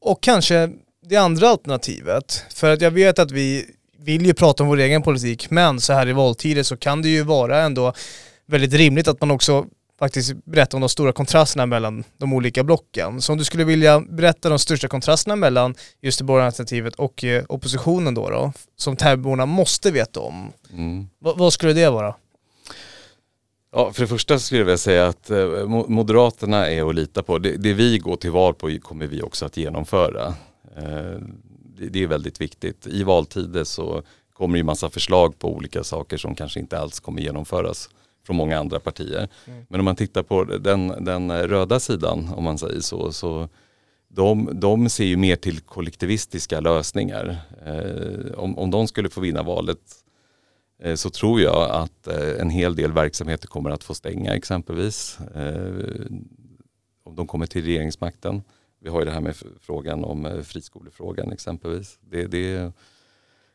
och 0.00 0.22
kanske 0.22 0.70
det 1.02 1.16
andra 1.16 1.48
alternativet. 1.48 2.44
För 2.54 2.72
att 2.72 2.80
jag 2.80 2.90
vet 2.90 3.18
att 3.18 3.30
vi 3.30 3.66
vill 3.98 4.26
ju 4.26 4.34
prata 4.34 4.62
om 4.62 4.68
vår 4.68 4.78
egen 4.78 5.02
politik, 5.02 5.50
men 5.50 5.80
så 5.80 5.92
här 5.92 6.08
i 6.08 6.12
valtider 6.12 6.62
så 6.62 6.76
kan 6.76 7.02
det 7.02 7.08
ju 7.08 7.22
vara 7.22 7.62
ändå 7.62 7.92
väldigt 8.46 8.72
rimligt 8.72 9.08
att 9.08 9.20
man 9.20 9.30
också 9.30 9.66
faktiskt 9.98 10.44
berättar 10.44 10.78
om 10.78 10.80
de 10.80 10.88
stora 10.88 11.12
kontrasterna 11.12 11.66
mellan 11.66 12.04
de 12.18 12.32
olika 12.32 12.64
blocken. 12.64 13.20
Så 13.20 13.32
om 13.32 13.38
du 13.38 13.44
skulle 13.44 13.64
vilja 13.64 14.00
berätta 14.00 14.48
de 14.48 14.58
största 14.58 14.88
kontrasterna 14.88 15.36
mellan 15.36 15.74
just 16.00 16.18
det 16.18 16.24
borgerliga 16.24 16.46
alternativet 16.46 16.94
och 16.94 17.24
eh, 17.24 17.44
oppositionen 17.48 18.14
då, 18.14 18.30
då 18.30 18.52
som 18.76 18.96
Täbyborna 18.96 19.46
måste 19.46 19.90
veta 19.90 20.20
om. 20.20 20.52
Mm. 20.72 21.08
vad 21.18 21.52
skulle 21.52 21.72
det 21.72 21.90
vara? 21.90 22.14
Ja, 23.72 23.92
för 23.92 24.02
det 24.02 24.08
första 24.08 24.38
skulle 24.38 24.60
jag 24.60 24.64
vilja 24.64 24.78
säga 24.78 25.06
att 25.06 25.30
eh, 25.30 25.66
Moderaterna 25.88 26.70
är 26.70 26.88
att 26.88 26.94
lita 26.94 27.22
på. 27.22 27.38
Det, 27.38 27.56
det 27.56 27.72
vi 27.72 27.98
går 27.98 28.16
till 28.16 28.30
val 28.30 28.54
på 28.54 28.78
kommer 28.82 29.06
vi 29.06 29.22
också 29.22 29.46
att 29.46 29.56
genomföra. 29.56 30.34
Eh, 30.76 31.18
det, 31.90 32.02
är 32.02 32.06
väldigt 32.06 32.40
viktigt. 32.40 32.86
I 32.86 33.02
valtider 33.02 33.64
så 33.64 34.02
kommer 34.32 34.56
ju 34.56 34.64
massa 34.64 34.90
förslag 34.90 35.38
på 35.38 35.52
olika 35.52 35.84
saker 35.84 36.16
som 36.16 36.34
kanske 36.34 36.60
inte 36.60 36.78
alls 36.78 37.00
kommer 37.00 37.22
genomföras 37.22 37.90
från 38.26 38.36
många 38.36 38.58
andra 38.58 38.80
partier. 38.80 39.28
Mm. 39.46 39.64
Men 39.68 39.80
om 39.80 39.84
man 39.84 39.96
tittar 39.96 40.22
på 40.22 40.44
den, 40.44 41.04
den 41.04 41.48
röda 41.48 41.80
sidan, 41.80 42.28
om 42.36 42.44
man 42.44 42.58
säger 42.58 42.80
så, 42.80 43.12
så 43.12 43.48
de, 44.08 44.48
de 44.52 44.88
ser 44.88 45.04
ju 45.04 45.16
mer 45.16 45.36
till 45.36 45.60
kollektivistiska 45.60 46.60
lösningar. 46.60 47.36
Eh, 47.66 48.38
om, 48.38 48.58
om 48.58 48.70
de 48.70 48.88
skulle 48.88 49.10
få 49.10 49.20
vinna 49.20 49.42
valet 49.42 50.02
Eh, 50.82 50.94
så 50.94 51.10
tror 51.10 51.40
jag 51.40 51.70
att 51.70 52.06
eh, 52.06 52.40
en 52.40 52.50
hel 52.50 52.76
del 52.76 52.92
verksamheter 52.92 53.48
kommer 53.48 53.70
att 53.70 53.84
få 53.84 53.94
stänga 53.94 54.34
exempelvis. 54.34 55.18
Eh, 55.34 56.06
om 57.04 57.16
de 57.16 57.26
kommer 57.26 57.46
till 57.46 57.64
regeringsmakten. 57.64 58.42
Vi 58.82 58.88
har 58.88 58.98
ju 58.98 59.04
det 59.04 59.10
här 59.10 59.20
med 59.20 59.36
frågan 59.60 60.04
om 60.04 60.42
friskolefrågan 60.44 61.32
exempelvis. 61.32 61.98
Det, 62.10 62.26
det 62.26 62.72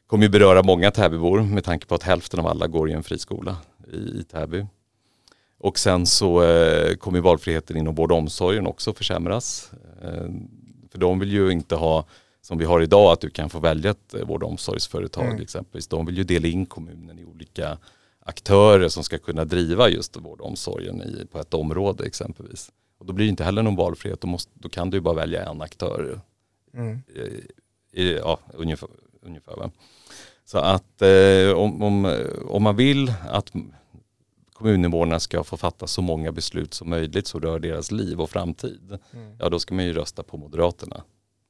kommer 0.07 0.23
ju 0.23 0.29
beröra 0.29 0.63
många 0.63 0.91
Täbybor 0.91 1.41
med 1.41 1.63
tanke 1.63 1.85
på 1.85 1.95
att 1.95 2.03
hälften 2.03 2.39
av 2.39 2.47
alla 2.47 2.67
går 2.67 2.89
i 2.89 2.93
en 2.93 3.03
friskola 3.03 3.57
i, 3.93 4.23
Täby. 4.23 4.65
Och 5.57 5.79
sen 5.79 6.05
så 6.05 6.43
kommer 6.99 7.21
valfriheten 7.21 7.77
inom 7.77 7.95
vård 7.95 8.11
och 8.11 8.17
omsorgen 8.17 8.67
också 8.67 8.93
försämras. 8.93 9.71
För 10.91 10.97
de 10.99 11.19
vill 11.19 11.31
ju 11.31 11.51
inte 11.51 11.75
ha 11.75 12.05
som 12.47 12.57
vi 12.57 12.65
har 12.65 12.81
idag, 12.81 13.11
att 13.11 13.21
du 13.21 13.29
kan 13.29 13.49
få 13.49 13.59
välja 13.59 13.91
ett 13.91 14.13
eh, 14.13 14.25
vård 14.25 14.43
och 14.43 14.49
omsorgsföretag 14.49 15.25
mm. 15.25 15.41
exempelvis. 15.41 15.87
De 15.87 16.05
vill 16.05 16.17
ju 16.17 16.23
dela 16.23 16.47
in 16.47 16.65
kommunen 16.65 17.19
i 17.19 17.25
olika 17.25 17.77
aktörer 18.19 18.89
som 18.89 19.03
ska 19.03 19.17
kunna 19.17 19.45
driva 19.45 19.89
just 19.89 20.17
vård 20.17 20.41
och 20.41 20.47
omsorgen 20.47 21.01
i, 21.01 21.25
på 21.31 21.39
ett 21.39 21.53
område 21.53 22.05
exempelvis. 22.05 22.71
Och 22.97 23.05
då 23.05 23.13
blir 23.13 23.25
det 23.25 23.29
inte 23.29 23.43
heller 23.43 23.63
någon 23.63 23.75
valfrihet, 23.75 24.21
då, 24.21 24.27
måste, 24.27 24.51
då 24.53 24.69
kan 24.69 24.89
du 24.89 25.01
bara 25.01 25.15
välja 25.15 25.45
en 25.45 25.61
aktör. 25.61 26.21
Mm. 26.73 27.03
I, 27.91 28.13
ja, 28.13 28.39
ungefär. 28.53 28.89
ungefär 29.21 29.71
Så 30.45 30.57
att 30.57 31.01
eh, 31.01 31.51
om, 31.57 31.83
om, 31.83 32.25
om 32.47 32.63
man 32.63 32.75
vill 32.75 33.13
att 33.29 33.51
kommuninvånarna 34.53 35.19
ska 35.19 35.43
få 35.43 35.57
fatta 35.57 35.87
så 35.87 36.01
många 36.01 36.31
beslut 36.31 36.73
som 36.73 36.89
möjligt 36.89 37.27
som 37.27 37.41
rör 37.41 37.59
deras 37.59 37.91
liv 37.91 38.21
och 38.21 38.29
framtid, 38.29 38.97
mm. 39.13 39.35
ja 39.39 39.49
då 39.49 39.59
ska 39.59 39.75
man 39.75 39.85
ju 39.85 39.93
rösta 39.93 40.23
på 40.23 40.37
Moderaterna. 40.37 41.03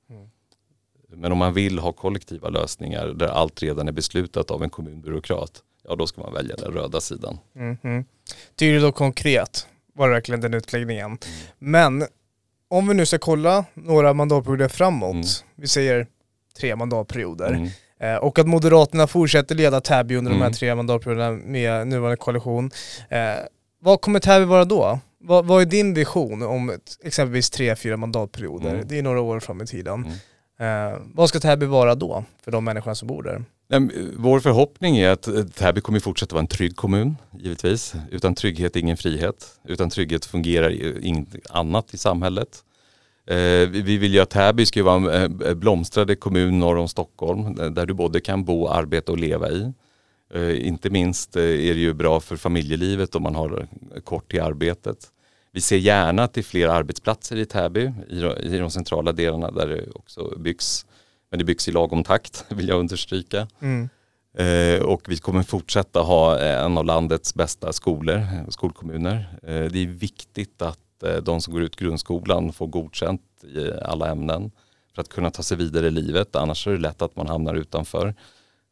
Mm. 0.09 0.29
Men 1.09 1.31
om 1.31 1.37
man 1.37 1.53
vill 1.53 1.79
ha 1.79 1.91
kollektiva 1.91 2.49
lösningar 2.49 3.07
där 3.07 3.27
allt 3.27 3.61
redan 3.63 3.87
är 3.87 3.91
beslutat 3.91 4.51
av 4.51 4.63
en 4.63 4.69
kommunbyråkrat, 4.69 5.63
ja 5.83 5.95
då 5.95 6.07
ska 6.07 6.21
man 6.21 6.33
välja 6.33 6.55
den 6.55 6.71
röda 6.71 7.01
sidan. 7.01 7.37
Mm 7.55 7.77
-hmm. 7.77 8.05
Tydligt 8.55 8.83
och 8.83 8.95
konkret 8.95 9.67
var 9.97 10.07
det 10.07 10.13
verkligen 10.13 10.41
den 10.41 10.53
utläggningen. 10.53 11.05
Mm. 11.05 11.19
Men 11.59 12.07
om 12.69 12.87
vi 12.87 12.93
nu 12.93 13.05
ska 13.05 13.17
kolla 13.17 13.65
några 13.73 14.13
mandatperioder 14.13 14.67
framåt, 14.67 15.13
mm. 15.13 15.25
vi 15.55 15.67
säger 15.67 16.07
tre 16.59 16.75
mandatperioder, 16.75 17.49
mm. 17.53 17.69
eh, 17.99 18.15
och 18.15 18.39
att 18.39 18.47
Moderaterna 18.47 19.07
fortsätter 19.07 19.55
leda 19.55 19.81
Täby 19.81 20.15
under 20.15 20.31
de 20.31 20.37
här 20.37 20.45
mm. 20.45 20.53
tre 20.53 20.75
mandatperioderna 20.75 21.31
med 21.31 21.87
nuvarande 21.87 22.17
koalition. 22.17 22.71
Eh, 23.09 23.19
vad 23.79 24.01
kommer 24.01 24.19
Täby 24.19 24.45
vara 24.45 24.65
då? 24.65 24.99
Vad, 25.19 25.45
vad, 25.45 25.61
är 25.61 25.65
din 25.65 25.93
vision 25.93 26.43
om 26.43 26.79
exempelvis 27.03 27.49
tre, 27.49 27.75
fyra 27.75 27.97
mandatperioder? 27.97 28.73
Mm. 28.73 28.87
Det 28.87 28.97
är 28.99 29.03
några 29.03 29.21
år 29.21 29.39
fram 29.39 29.61
i 29.61 29.65
tiden. 29.65 30.05
Eh, 30.59 30.99
vad 31.13 31.29
ska 31.29 31.39
Täby 31.39 31.65
vara 31.65 31.95
då 31.95 32.23
för 32.43 32.51
de 32.51 32.63
människorna 32.63 32.95
som 32.95 33.07
bor 33.07 33.23
där? 33.23 33.43
Eh, 33.69 33.81
vår 34.17 34.39
förhoppning 34.39 34.97
är 34.97 35.09
att 35.09 35.27
eh, 35.27 35.43
Täby 35.43 35.81
kommer 35.81 35.99
fortsätta 35.99 36.35
vara 36.35 36.41
en 36.41 36.47
trygg 36.47 36.75
kommun, 36.75 37.17
givetvis. 37.39 37.93
Utan 38.11 38.35
trygghet 38.35 38.75
ingen 38.75 38.97
frihet. 38.97 39.59
Utan 39.63 39.89
trygghet 39.89 40.25
fungerar 40.25 40.69
eh, 40.69 41.07
inget 41.07 41.27
annat 41.49 41.93
i 41.93 41.97
samhället. 41.97 42.63
Vi 43.69 43.97
vill 43.97 44.13
ju 44.13 44.19
att 44.19 44.29
Täby 44.29 44.65
ska 44.65 44.83
vara 44.83 45.23
en 45.23 45.59
blomstrande 45.59 46.15
kommun 46.15 46.59
norr 46.59 46.77
om 46.77 46.87
Stockholm 46.87 47.55
där 47.73 47.85
du 47.85 47.93
både 47.93 48.19
kan 48.19 48.43
bo, 48.43 48.67
arbeta 48.67 49.11
och 49.11 49.17
leva 49.17 49.49
i. 49.49 49.73
Inte 50.59 50.89
minst 50.89 51.35
är 51.35 51.73
det 51.73 51.79
ju 51.79 51.93
bra 51.93 52.19
för 52.19 52.35
familjelivet 52.35 53.15
om 53.15 53.23
man 53.23 53.35
har 53.35 53.67
kort 54.03 54.31
till 54.31 54.41
arbetet. 54.41 54.97
Vi 55.51 55.61
ser 55.61 55.77
gärna 55.77 56.23
att 56.23 56.33
det 56.33 56.41
är 56.41 56.43
fler 56.43 56.67
arbetsplatser 56.67 57.35
i 57.35 57.45
Täby, 57.45 57.91
i 58.43 58.57
de 58.57 58.71
centrala 58.71 59.11
delarna 59.11 59.51
där 59.51 59.67
det 59.67 59.91
också 59.91 60.33
byggs. 60.37 60.85
Men 61.29 61.39
det 61.39 61.45
byggs 61.45 61.67
i 61.67 61.71
lagom 61.71 62.03
takt, 62.03 62.45
vill 62.49 62.67
jag 62.67 62.79
understryka. 62.79 63.47
Mm. 63.59 63.89
Eh, 64.37 64.81
och 64.81 65.01
vi 65.07 65.17
kommer 65.17 65.43
fortsätta 65.43 66.01
ha 66.01 66.39
en 66.39 66.77
av 66.77 66.85
landets 66.85 67.33
bästa 67.35 67.73
skolor, 67.73 68.51
skolkommuner. 68.51 69.39
Eh, 69.43 69.71
det 69.71 69.79
är 69.83 69.87
viktigt 69.87 70.61
att 70.61 71.03
eh, 71.03 71.15
de 71.15 71.41
som 71.41 71.53
går 71.53 71.63
ut 71.63 71.75
grundskolan 71.75 72.53
får 72.53 72.67
godkänt 72.67 73.21
i 73.43 73.71
alla 73.81 74.11
ämnen 74.11 74.51
för 74.95 75.01
att 75.01 75.09
kunna 75.09 75.31
ta 75.31 75.43
sig 75.43 75.57
vidare 75.57 75.87
i 75.87 75.91
livet. 75.91 76.35
Annars 76.35 76.67
är 76.67 76.71
det 76.71 76.77
lätt 76.77 77.01
att 77.01 77.15
man 77.15 77.27
hamnar 77.27 77.55
utanför, 77.55 78.15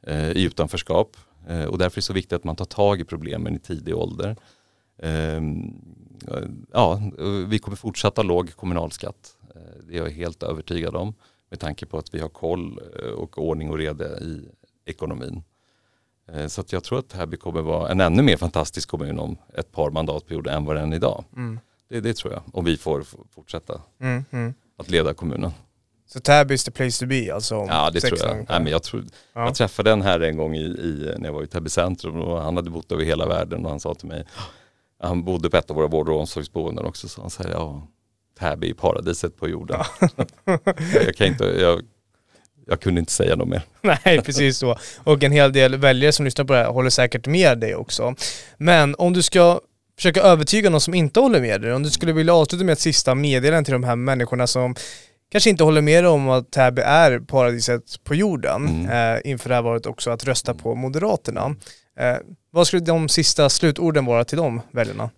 eh, 0.08 0.32
i 0.32 0.44
utanförskap. 0.44 1.18
Eh, 1.48 1.64
och 1.64 1.78
därför 1.78 1.96
är 1.96 2.02
det 2.02 2.06
så 2.06 2.14
viktigt 2.14 2.34
att 2.34 2.44
man 2.44 2.56
tar 2.56 2.66
tag 2.66 3.00
i 3.00 3.04
problemen 3.04 3.56
i 3.56 3.60
tidig 3.60 3.96
ålder. 3.96 4.36
Ehm, 5.02 5.74
ja, 6.72 7.02
vi 7.48 7.60
kommer 7.60 7.78
fortsätta 7.78 8.24
låg 8.24 8.56
kommunalskatt. 8.56 9.38
Eh, 9.56 9.86
det 9.88 9.98
är 9.98 9.98
jag 9.98 10.10
helt 10.10 10.44
övertygad 10.44 10.96
om 10.96 11.14
med 11.50 11.60
tanke 11.60 11.86
på 11.86 11.98
att 11.98 12.14
vi 12.14 12.20
har 12.20 12.30
koll 12.30 12.80
eh, 13.00 13.10
och 13.10 13.38
ordning 13.38 13.70
och 13.70 13.78
reda 13.78 14.20
i 14.20 14.50
ekonomin. 14.86 15.44
Eh, 16.32 16.48
så 16.48 16.62
att 16.62 16.74
jag 16.74 16.84
tror 16.84 17.00
att 17.00 17.10
Täby 17.10 17.38
kommer 17.38 17.62
vara 17.62 17.92
en 17.92 18.02
ännu 18.02 18.24
mer 18.24 18.38
fantastisk 18.38 18.90
kommun 18.90 19.20
om 19.20 19.38
ett 19.54 19.72
par 19.72 19.92
mandatperioder 19.92 20.52
än 20.52 20.66
vad 20.66 20.76
den 20.76 20.92
är 20.92 20.96
idag. 20.96 21.24
Mm. 21.36 21.60
Det, 21.90 22.00
det, 22.00 22.14
tror 22.14 22.34
jag, 22.34 22.44
om 22.54 22.66
vi 22.66 22.78
får 22.78 23.04
fortsätta 23.36 23.82
mm, 24.00 24.26
mm. 24.32 24.54
att 24.78 24.90
leda 24.90 25.14
kommunen. 25.14 25.52
Så 26.08 26.20
Täby 26.20 26.54
is 26.54 26.64
the 26.64 26.72
place 26.72 27.06
to 27.06 27.10
be 27.10 27.34
alltså? 27.34 27.56
Ja 27.56 27.90
det 27.94 28.02
tror 28.02 28.20
jag. 28.20 28.36
Nej, 28.36 28.60
men 28.64 28.68
jag, 28.68 28.84
tror, 28.84 29.04
ja. 29.34 29.46
jag 29.46 29.56
träffade 29.56 29.92
en 29.92 30.02
här 30.02 30.20
en 30.20 30.38
gång 30.38 30.56
i, 30.56 30.64
i, 30.64 31.16
när 31.18 31.26
jag 31.26 31.34
var 31.34 31.44
i 31.44 31.48
Täby 31.48 31.70
centrum 31.70 32.22
och 32.22 32.42
han 32.42 32.56
hade 32.56 32.70
bott 32.70 32.92
över 32.92 33.04
hela 33.04 33.28
världen 33.28 33.66
och 33.66 33.72
han 33.72 33.80
sa 33.80 33.94
till 33.94 34.08
mig 34.08 34.26
han 35.00 35.24
bodde 35.24 35.50
på 35.50 35.58
ett 35.58 35.70
av 35.70 35.76
våra 35.76 35.88
vård 35.88 36.10
och 36.10 36.20
omsorgsboenden 36.20 36.86
också 36.86 37.08
så 37.08 37.22
han 37.22 37.30
säger 37.30 37.52
ja, 37.52 37.88
Täby 38.40 38.70
är 38.70 38.74
paradiset 38.74 39.38
på 39.38 39.50
jorden. 39.50 39.80
Ja. 40.00 40.58
jag, 41.06 41.16
kan 41.16 41.28
inte, 41.28 41.44
jag, 41.44 41.82
jag 42.68 42.80
kunde 42.80 43.00
inte 43.00 43.12
säga 43.12 43.36
något 43.36 43.48
mer. 43.48 43.62
Nej, 43.82 44.22
precis 44.22 44.58
så. 44.58 44.78
Och 45.04 45.24
en 45.24 45.32
hel 45.32 45.54
del 45.54 45.76
väljare 45.76 46.12
som 46.12 46.26
lyssnar 46.26 46.46
på 46.46 46.54
det 46.54 46.60
här 46.60 46.72
håller 46.72 46.90
säkert 46.90 47.28
med 47.28 47.60
dig 47.60 47.76
också. 47.76 48.16
Men 48.58 48.96
om 48.96 49.14
du 49.14 49.22
ska 49.22 49.60
försöka 49.96 50.22
övertyga 50.22 50.70
någon 50.70 50.82
som 50.82 50.94
inte 50.94 51.20
håller 51.20 51.42
med 51.42 51.62
dig. 51.62 51.74
Om 51.74 51.84
du 51.84 51.90
skulle 51.90 52.14
vilja 52.14 52.34
avsluta 52.34 52.66
med 52.66 52.74
ett 52.74 52.80
sista 52.80 53.16
meddelande 53.16 53.66
till 53.66 53.72
de 53.72 53.84
här 53.84 53.96
människorna 53.96 54.48
som 54.48 54.76
kanske 55.32 55.50
inte 55.50 55.64
håller 55.64 55.82
med 55.82 56.06
om 56.06 56.30
att 56.30 56.52
Täby 56.52 56.82
är 56.82 57.20
paradiset 57.20 58.04
på 58.04 58.16
jorden 58.16 58.68
mm. 58.68 59.16
eh, 59.16 59.32
inför 59.32 59.50
det 59.50 59.56
här 59.56 59.62
valet 59.62 59.86
också 59.86 60.12
att 60.12 60.24
rösta 60.24 60.54
på 60.54 60.76
Moderaterna. 60.76 61.56
Eh, 62.00 62.16
vad 62.52 62.68
skulle 62.68 62.82
de 62.82 63.10
sista 63.10 63.50
slutorden 63.50 64.06
vara 64.06 64.26
till 64.26 64.38
de 64.38 64.62
väljarna? 64.72 65.10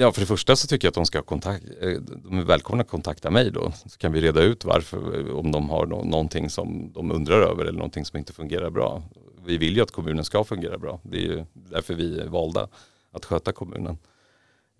Ja, 0.00 0.12
för 0.12 0.20
det 0.20 0.26
första 0.26 0.56
så 0.56 0.66
tycker 0.66 0.86
jag 0.86 0.90
att 0.90 0.94
de 0.94 1.06
ska 1.06 1.22
kontakta, 1.22 1.66
eh, 1.80 2.00
de 2.00 2.38
är 2.38 2.42
välkomna 2.42 2.82
att 2.82 2.88
kontakta 2.88 3.30
mig 3.30 3.50
då. 3.50 3.72
Så 3.86 3.98
kan 3.98 4.12
vi 4.12 4.20
reda 4.20 4.42
ut 4.42 4.64
varför, 4.64 5.32
om 5.32 5.52
de 5.52 5.70
har 5.70 5.86
någonting 5.86 6.50
som 6.50 6.92
de 6.92 7.10
undrar 7.10 7.40
över 7.40 7.64
eller 7.64 7.78
någonting 7.78 8.04
som 8.04 8.18
inte 8.18 8.32
fungerar 8.32 8.70
bra. 8.70 9.02
Vi 9.46 9.58
vill 9.58 9.76
ju 9.76 9.82
att 9.82 9.90
kommunen 9.90 10.24
ska 10.24 10.44
fungera 10.44 10.78
bra. 10.78 11.00
Det 11.02 11.16
är 11.16 11.22
ju 11.22 11.44
därför 11.52 11.94
vi 11.94 12.20
är 12.20 12.26
valda 12.26 12.68
att 13.12 13.24
sköta 13.24 13.52
kommunen. 13.52 13.98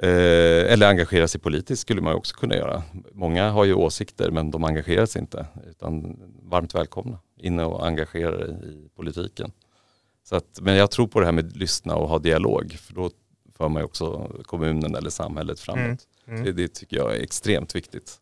Eh, 0.03 0.73
eller 0.73 0.89
engagera 0.89 1.29
sig 1.29 1.41
politiskt 1.41 1.83
skulle 1.83 2.01
man 2.01 2.15
också 2.15 2.37
kunna 2.37 2.55
göra. 2.57 2.83
Många 3.13 3.51
har 3.51 3.65
ju 3.65 3.75
åsikter 3.75 4.31
men 4.31 4.51
de 4.51 4.65
engagerar 4.65 5.07
sig 5.07 5.21
inte. 5.21 5.47
Utan 5.71 6.17
varmt 6.43 6.75
välkomna 6.75 7.19
in 7.37 7.61
och 7.61 7.87
engagera 7.87 8.37
dig 8.37 8.51
i 8.65 8.89
politiken. 8.97 9.53
Så 10.25 10.37
att, 10.37 10.59
men 10.63 10.77
jag 10.77 10.91
tror 10.91 11.07
på 11.07 11.21
det 11.21 11.27
här 11.27 11.33
med 11.33 11.47
att 11.47 11.57
lyssna 11.57 11.95
och 11.95 12.09
ha 12.09 12.19
dialog. 12.19 12.73
För 12.73 12.95
då 12.95 13.11
för 13.61 13.69
man 13.69 13.83
ju 13.83 13.85
också 13.85 14.31
kommunen 14.45 14.95
eller 14.95 15.11
samhället 15.11 15.61
framåt. 15.61 15.79
Mm. 15.79 15.99
Mm. 16.29 16.45
Det, 16.45 16.53
det, 16.53 16.75
tycker 16.75 16.97
jag 16.97 17.17
är 17.17 17.23
extremt 17.23 17.75
viktigt. 17.75 18.15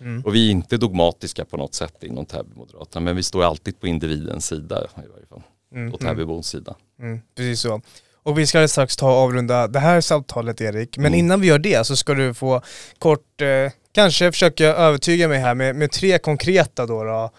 Mm. 0.00 0.22
Och 0.24 0.34
vi 0.34 0.46
är 0.46 0.50
inte 0.50 0.76
dogmatiska 0.76 1.44
på 1.44 1.56
något 1.56 1.74
sätt 1.74 2.02
inom 2.02 2.26
Täby-Moderaterna 2.26 3.00
men 3.00 3.16
vi 3.16 3.22
står 3.22 3.44
alltid 3.44 3.80
på 3.80 3.86
individens 3.86 4.46
sida 4.46 4.86
i 5.04 5.08
varje 5.12 5.26
fall. 5.26 5.42
Mm. 5.74 5.94
Och 5.94 6.00
Täbybons 6.00 6.48
sida. 6.48 6.74
Mm. 7.00 7.20
Precis 7.36 7.60
så. 7.60 7.80
Och 8.22 8.38
vi 8.38 8.46
ska 8.46 8.68
strax 8.68 8.96
ta 8.96 9.06
och 9.06 9.16
avrunda 9.16 9.68
det 9.68 9.78
här 9.78 10.00
samtalet 10.00 10.60
Erik. 10.60 10.96
Men 10.96 11.06
mm. 11.06 11.18
innan 11.18 11.40
vi 11.40 11.46
gör 11.46 11.58
det 11.58 11.86
så 11.86 11.96
ska 11.96 12.14
du 12.14 12.34
få 12.34 12.62
kort, 12.98 13.40
eh, 13.40 13.72
kanske 13.92 14.32
försöka 14.32 14.66
övertyga 14.66 15.28
mig 15.28 15.38
här 15.38 15.54
med, 15.54 15.76
med 15.76 15.90
tre 15.90 16.18
konkreta 16.18 16.86
då, 16.86 17.04
då 17.04 17.30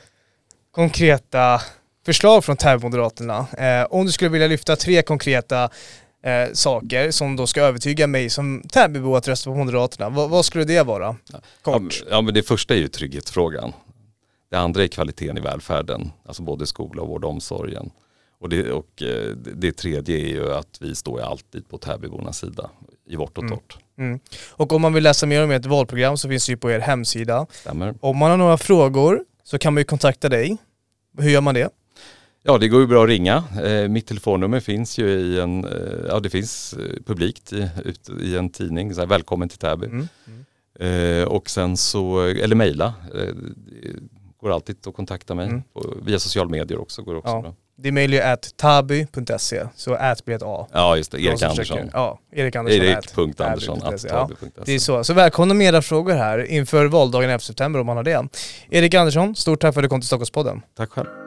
konkreta 0.71 1.62
förslag 2.06 2.45
från 2.45 2.58
Täby-Moderaterna. 2.58 3.45
Eh, 3.58 3.88
om 3.89 4.06
du 4.06 4.12
skulle 4.12 4.29
vilja 4.29 4.47
lyfta 4.47 4.75
tre 4.75 5.01
konkreta 5.01 5.69
eh, 6.23 6.53
saker 6.53 7.12
som 7.12 7.36
då 7.36 7.47
ska 7.47 7.62
övertyga 7.62 8.07
mig 8.07 8.29
som 8.29 8.63
Täbybo 8.69 9.15
att 9.15 9.27
rösta 9.27 9.49
på 9.49 9.55
Moderaterna. 9.55 10.09
V 10.09 10.27
vad 10.29 10.45
skulle 10.45 10.63
det 10.63 10.83
vara? 10.83 11.15
Kort. 11.62 12.03
Ja, 12.09 12.21
men 12.21 12.33
det 12.33 12.43
första 12.43 12.73
är 12.73 12.77
ju 12.77 12.88
trygghetsfrågan. 12.88 13.73
Det 14.51 14.57
andra 14.59 14.83
är 14.83 14.88
kvaliteten 14.88 15.38
i 15.38 15.41
välfärden, 15.41 16.12
alltså 16.25 16.43
både 16.43 16.65
skola, 16.65 17.01
och 17.01 17.07
vård 17.07 17.23
och 17.23 17.29
omsorgen. 17.29 17.91
Och 18.39 18.49
det, 18.49 18.71
och 18.71 19.01
eh, 19.01 19.36
det 19.36 19.71
tredje 19.71 20.17
är 20.17 20.27
ju 20.27 20.53
att 20.53 20.77
vi 20.81 20.95
står 20.95 21.21
alltid 21.21 21.69
på 21.69 21.77
Täbybornas 21.77 22.38
sida 22.38 22.69
i 23.09 23.15
vårt 23.15 23.38
och 23.38 23.43
mm. 23.43 23.57
torrt. 23.57 23.77
Mm. 23.97 24.09
Mm. 24.09 24.19
Och 24.51 24.73
om 24.73 24.81
man 24.81 24.93
vill 24.93 25.03
läsa 25.03 25.25
mer 25.25 25.43
om 25.43 25.51
ert 25.51 25.65
valprogram 25.65 26.17
så 26.17 26.29
finns 26.29 26.45
det 26.45 26.51
ju 26.51 26.57
på 26.57 26.71
er 26.71 26.79
hemsida. 26.79 27.47
Stämmer. 27.51 27.95
Om 27.99 28.17
man 28.17 28.29
har 28.29 28.38
några 28.38 28.57
frågor 28.57 29.23
så 29.43 29.57
kan 29.57 29.73
man 29.73 29.81
ju 29.81 29.86
kontakta 29.86 30.29
dig. 30.29 30.57
Hur 31.17 31.29
gör 31.29 31.41
man 31.41 31.53
det? 31.53 31.69
Ja 32.45 32.58
det 32.58 32.67
går 32.67 32.82
ju 32.82 32.88
bra 32.88 33.03
att 33.03 33.10
ringa. 33.10 33.43
Eh, 33.63 33.88
mitt 33.88 34.08
telefonnummer 34.08 34.60
finns 34.60 34.97
ju 34.97 35.10
i 35.10 35.39
en, 35.39 35.65
eh, 35.65 35.71
ja 36.08 36.19
det 36.19 36.29
finns 36.29 36.75
publikt 37.06 37.53
i, 37.53 37.69
ut, 37.86 38.10
i 38.21 38.38
en 38.38 38.49
tidning, 38.49 38.93
så 38.93 38.99
här, 39.01 39.08
välkommen 39.08 39.49
till 39.49 39.58
Täby. 39.58 39.86
Mm. 39.86 40.08
Mm. 40.79 41.27
och 41.27 41.49
sen 41.49 41.77
så, 41.77 42.19
eller 42.19 42.56
mejla, 42.56 42.93
går 44.41 44.53
alltid 44.53 44.88
att 44.88 44.93
kontakta 44.93 45.36
mig. 45.36 45.47
Mm. 45.47 45.62
På, 45.73 45.93
via 46.06 46.19
social 46.19 46.49
medier 46.49 46.82
också 46.82 47.01
går 47.01 47.15
också 47.15 47.32
ja. 47.32 47.41
bra. 47.41 47.56
Det 47.75 47.91
mejl 47.91 48.13
är 48.13 48.34
at 48.34 48.58
taby.se, 48.58 49.63
så 49.75 49.93
at 49.93 50.25
blir 50.25 50.36
ett 50.36 50.41
A. 50.45 50.67
Ja 50.71 50.97
just 50.97 51.12
det, 51.12 51.21
Erik 51.21 51.41
Andersson. 51.41 51.89
Ja, 51.93 52.19
Erik 52.32 52.56
Andersson. 52.56 52.86
Erik.Andersson 52.86 53.79
ja, 54.10 54.29
Det 54.65 54.71
är 54.71 54.79
så. 54.79 55.03
Så 55.03 55.13
välkomna 55.13 55.53
med 55.53 55.67
era 55.67 55.82
frågor 55.82 56.13
här 56.13 56.45
inför 56.45 56.86
valdagen 56.86 57.29
11 57.29 57.39
september 57.39 57.79
om 57.79 57.86
man 57.86 57.97
har 57.97 58.03
det. 58.03 58.27
Erik 58.69 58.93
Andersson, 58.93 59.36
stort 59.36 59.62
tack 59.62 59.73
för 59.73 59.82
att 59.82 59.86
du 59.86 59.89
kom 59.89 60.01
till 60.01 60.08
Stockholmspodden. 60.08 60.62
Tack 60.75 60.89
själv. 60.89 61.22